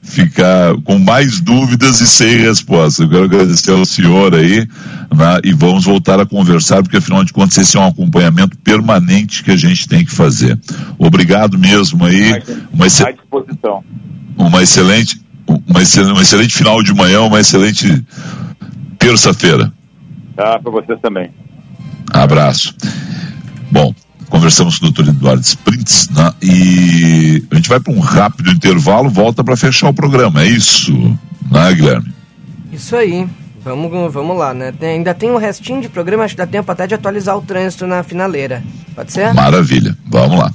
[0.03, 3.03] ficar com mais dúvidas e sem resposta.
[3.03, 7.33] Eu quero agradecer ao senhor aí né, e vamos voltar a conversar, porque afinal de
[7.33, 10.59] contas esse é um acompanhamento permanente que a gente tem que fazer.
[10.99, 12.43] Obrigado mesmo aí.
[12.73, 13.85] Uma, disposição.
[14.37, 15.21] uma excelente,
[15.67, 18.05] uma excelente, um excelente final de manhã, uma excelente
[18.99, 19.73] terça-feira.
[20.37, 21.31] Tá, para vocês também.
[22.13, 22.75] Abraço.
[23.71, 23.95] Bom,
[24.29, 26.33] Conversamos com o doutor Eduardo Sprints né?
[26.43, 30.93] e a gente vai para um rápido intervalo, volta para fechar o programa, é isso,
[31.51, 32.13] né, Guilherme?
[32.73, 33.29] Isso aí.
[33.63, 34.73] Vamos, vamos lá, né?
[34.73, 37.43] Tem, ainda tem um restinho de programa, acho que dá tempo até de atualizar o
[37.43, 38.63] trânsito na finaleira.
[38.95, 39.33] Pode ser?
[39.33, 40.53] Maravilha, vamos lá.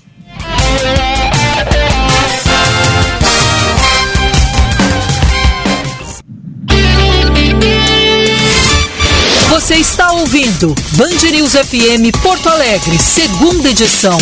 [9.80, 14.18] Está ouvindo Band News FM Porto Alegre, segunda edição.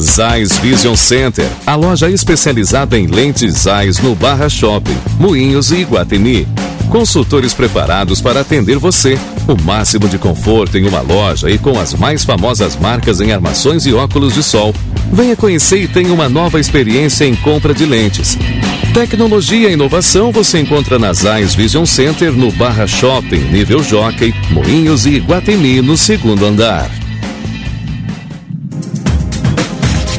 [0.00, 6.48] Zais Vision Center, a loja especializada em lentes Zais no Barra Shopping, Moinhos e Iguatemi.
[6.90, 9.16] Consultores preparados para atender você.
[9.46, 13.86] O máximo de conforto em uma loja e com as mais famosas marcas em armações
[13.86, 14.74] e óculos de sol.
[15.12, 18.36] Venha conhecer e tenha uma nova experiência em compra de lentes.
[18.92, 25.06] Tecnologia e inovação você encontra na Zais Vision Center no Barra Shopping, nível Jockey, Moinhos
[25.06, 26.90] e Iguatemi no segundo andar.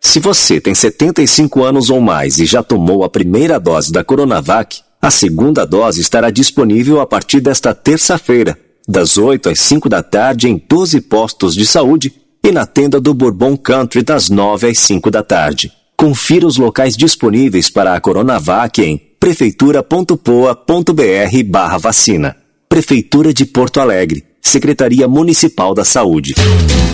[0.00, 4.80] Se você tem 75 anos ou mais e já tomou a primeira dose da Coronavac,
[5.00, 10.48] a segunda dose estará disponível a partir desta terça-feira, das 8 às 5 da tarde,
[10.48, 15.10] em 12 postos de saúde e na tenda do Bourbon Country, das 9 às 5
[15.10, 15.72] da tarde.
[15.96, 22.36] Confira os locais disponíveis para a Coronavac em prefeitura.poa.br barra vacina.
[22.68, 24.24] Prefeitura de Porto Alegre.
[24.40, 26.34] Secretaria Municipal da Saúde.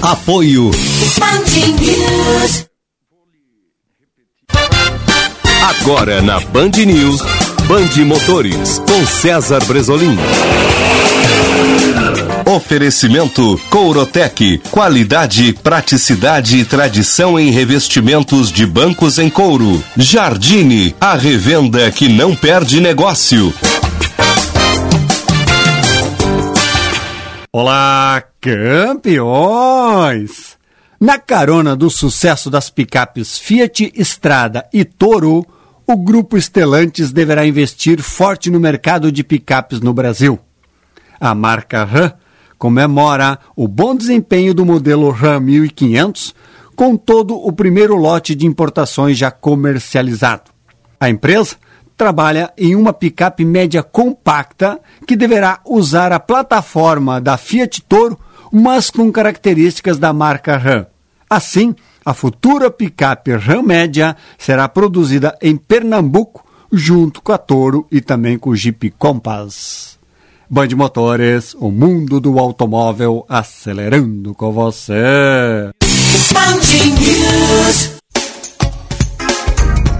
[0.02, 0.70] Apoio.
[5.62, 7.20] Agora na Band News,
[7.66, 10.16] Band Motores, com César Bresolim.
[12.46, 19.82] Oferecimento Courotec, qualidade, praticidade e tradição em revestimentos de bancos em couro.
[19.96, 23.52] Jardine, a revenda que não perde negócio.
[27.52, 29.34] Olá, campeões!
[31.04, 35.44] Na carona do sucesso das picapes Fiat Strada e Toro,
[35.86, 40.38] o grupo Stellantis deverá investir forte no mercado de picapes no Brasil.
[41.20, 42.10] A marca Ram
[42.56, 46.34] comemora o bom desempenho do modelo Ram 1500
[46.74, 50.50] com todo o primeiro lote de importações já comercializado.
[50.98, 51.56] A empresa
[51.98, 58.18] trabalha em uma picape média compacta que deverá usar a plataforma da Fiat Toro,
[58.50, 60.93] mas com características da marca Ram.
[61.34, 61.74] Assim,
[62.04, 68.38] a futura picape Ram média será produzida em Pernambuco, junto com a Toro e também
[68.38, 69.98] com o Jeep Compass.
[70.48, 75.72] Band Motores, o mundo do automóvel acelerando com você.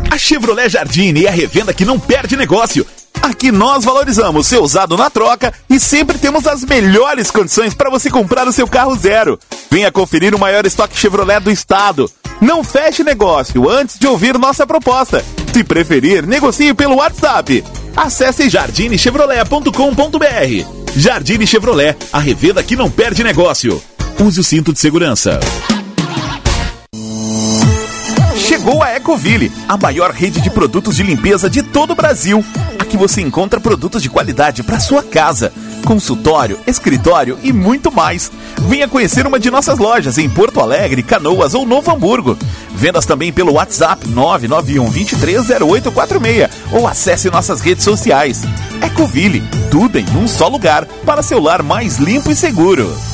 [0.09, 2.87] A Chevrolet Jardine é a revenda que não perde negócio.
[3.24, 8.10] Aqui nós valorizamos seu usado na troca e sempre temos as melhores condições para você
[8.10, 9.40] comprar o seu carro zero.
[9.70, 12.10] Venha conferir o maior estoque Chevrolet do estado.
[12.38, 15.24] Não feche negócio antes de ouvir nossa proposta.
[15.54, 17.64] Se preferir, negocie pelo WhatsApp.
[17.96, 20.92] Acesse jardinechevrolet.com.br.
[20.94, 23.82] Jardine Chevrolet, a revenda que não perde negócio.
[24.20, 25.40] Use o cinto de segurança.
[28.64, 32.42] Chegou a Ecoville, a maior rede de produtos de limpeza de todo o Brasil.
[32.78, 35.52] Aqui você encontra produtos de qualidade para sua casa,
[35.84, 38.32] consultório, escritório e muito mais.
[38.66, 42.38] Venha conhecer uma de nossas lojas em Porto Alegre, Canoas ou Novo Hamburgo.
[42.74, 48.44] Vendas também pelo WhatsApp 991 230846 ou acesse nossas redes sociais.
[48.82, 53.13] Ecoville, tudo em um só lugar para seu lar mais limpo e seguro.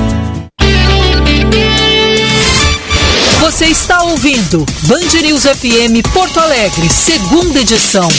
[3.61, 8.09] Você está ouvindo Band News FM Porto Alegre, segunda edição.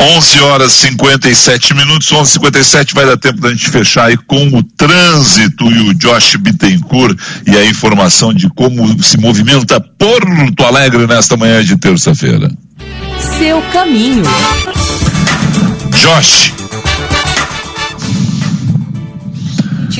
[0.00, 5.70] Onze horas 57 minutos, 11:57 vai dar tempo da gente fechar aí com o trânsito
[5.70, 7.14] e o Josh Bittencourt
[7.46, 12.50] e a informação de como se movimenta Porto Alegre nesta manhã de terça-feira.
[13.38, 14.22] Seu caminho.
[15.90, 16.69] Josh.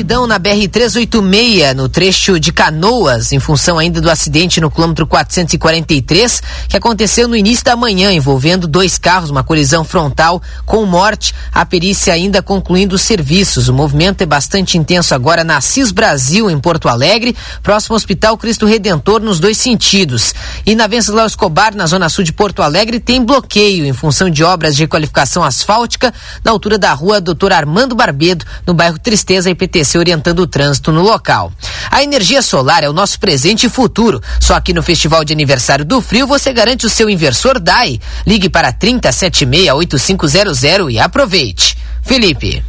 [0.00, 6.42] Lentidão na BR-386, no trecho de Canoas, em função ainda do acidente no quilômetro 443,
[6.70, 11.34] que aconteceu no início da manhã, envolvendo dois carros, uma colisão frontal com morte.
[11.52, 13.68] A perícia ainda concluindo os serviços.
[13.68, 18.38] O movimento é bastante intenso agora na Cis Brasil, em Porto Alegre, próximo ao Hospital
[18.38, 20.32] Cristo Redentor, nos dois sentidos.
[20.64, 24.42] E na Venceslau Escobar, na zona sul de Porto Alegre, tem bloqueio em função de
[24.42, 26.10] obras de requalificação asfáltica
[26.42, 31.02] na altura da rua Doutor Armando Barbedo, no bairro Tristeza, IPTC orientando o trânsito no
[31.02, 31.52] local.
[31.90, 34.20] A energia solar é o nosso presente e futuro.
[34.38, 38.00] Só que no Festival de Aniversário do Frio você garante o seu inversor DAI.
[38.26, 41.76] Ligue para 3076-8500 e aproveite.
[42.02, 42.62] Felipe.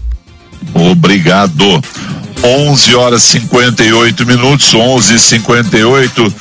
[0.73, 1.81] Obrigado.
[2.43, 6.33] 11 horas 58 minutos, 11:58.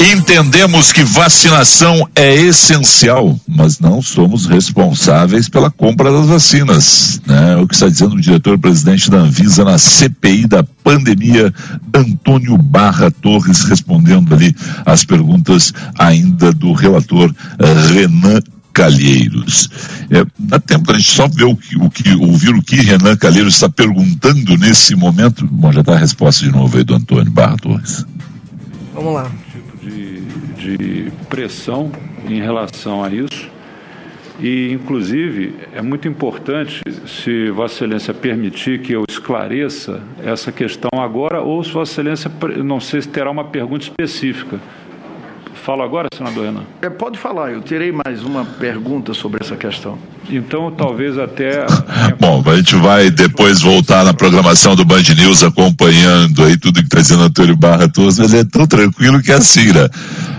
[0.00, 7.22] Entendemos que vacinação é essencial, mas não somos responsáveis pela compra das vacinas.
[7.26, 7.56] Né?
[7.56, 11.54] O que está dizendo o diretor-presidente da Anvisa na CPI da pandemia,
[11.94, 18.40] Antônio Barra Torres, respondendo ali as perguntas ainda do relator uh, Renan
[18.72, 19.70] Calheiros.
[20.10, 23.16] É, dá tempo da gente só ver o que, o que, ouvir o que Renan
[23.16, 25.46] Calheiros está perguntando nesse momento.
[25.46, 28.04] Bom, já está a resposta de novo aí do Antônio Barra Torres.
[28.92, 29.30] Vamos lá.
[30.64, 31.92] De pressão
[32.26, 33.50] em relação a isso.
[34.40, 41.40] E, inclusive, é muito importante, se Vossa Excelência permitir que eu esclareça essa questão agora,
[41.40, 42.30] ou se Vossa Excelência,
[42.64, 44.58] não sei se terá uma pergunta específica.
[45.64, 46.64] Falo agora, senador Renan?
[46.82, 49.98] É, pode falar, eu terei mais uma pergunta sobre essa questão.
[50.28, 51.64] Então, talvez até.
[52.20, 56.86] Bom, a gente vai depois voltar na programação do Band News acompanhando aí tudo que
[56.86, 58.22] está dizendo Antônio Barra Toso.
[58.22, 59.88] Ele é tão tranquilo que é assim, né?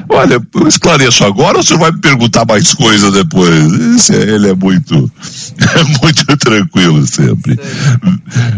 [0.10, 3.96] Olha, eu esclareço agora ou você vai me perguntar mais coisa depois?
[3.96, 4.94] Esse, é, ele é muito,
[5.58, 7.60] é muito tranquilo sempre.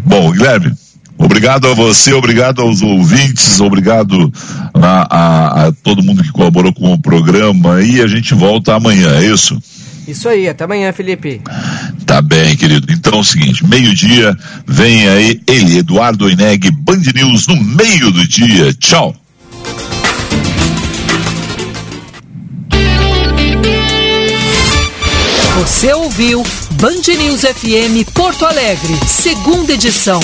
[0.03, 0.74] Bom, Guilherme.
[1.18, 4.32] Obrigado a você, obrigado aos ouvintes, obrigado
[4.74, 9.09] a, a, a, todo mundo que colaborou com o programa e a gente volta amanhã,
[9.18, 9.59] é isso?
[10.07, 11.41] Isso aí, até amanhã, Felipe.
[12.05, 12.88] Tá bem, querido.
[12.93, 14.34] Então é o seguinte, meio-dia,
[14.65, 18.74] vem aí ele, Eduardo Eneg, Band News no meio do dia.
[18.76, 19.13] Tchau.
[25.59, 26.43] Você ouviu
[26.80, 30.22] Band News FM Porto Alegre, segunda edição.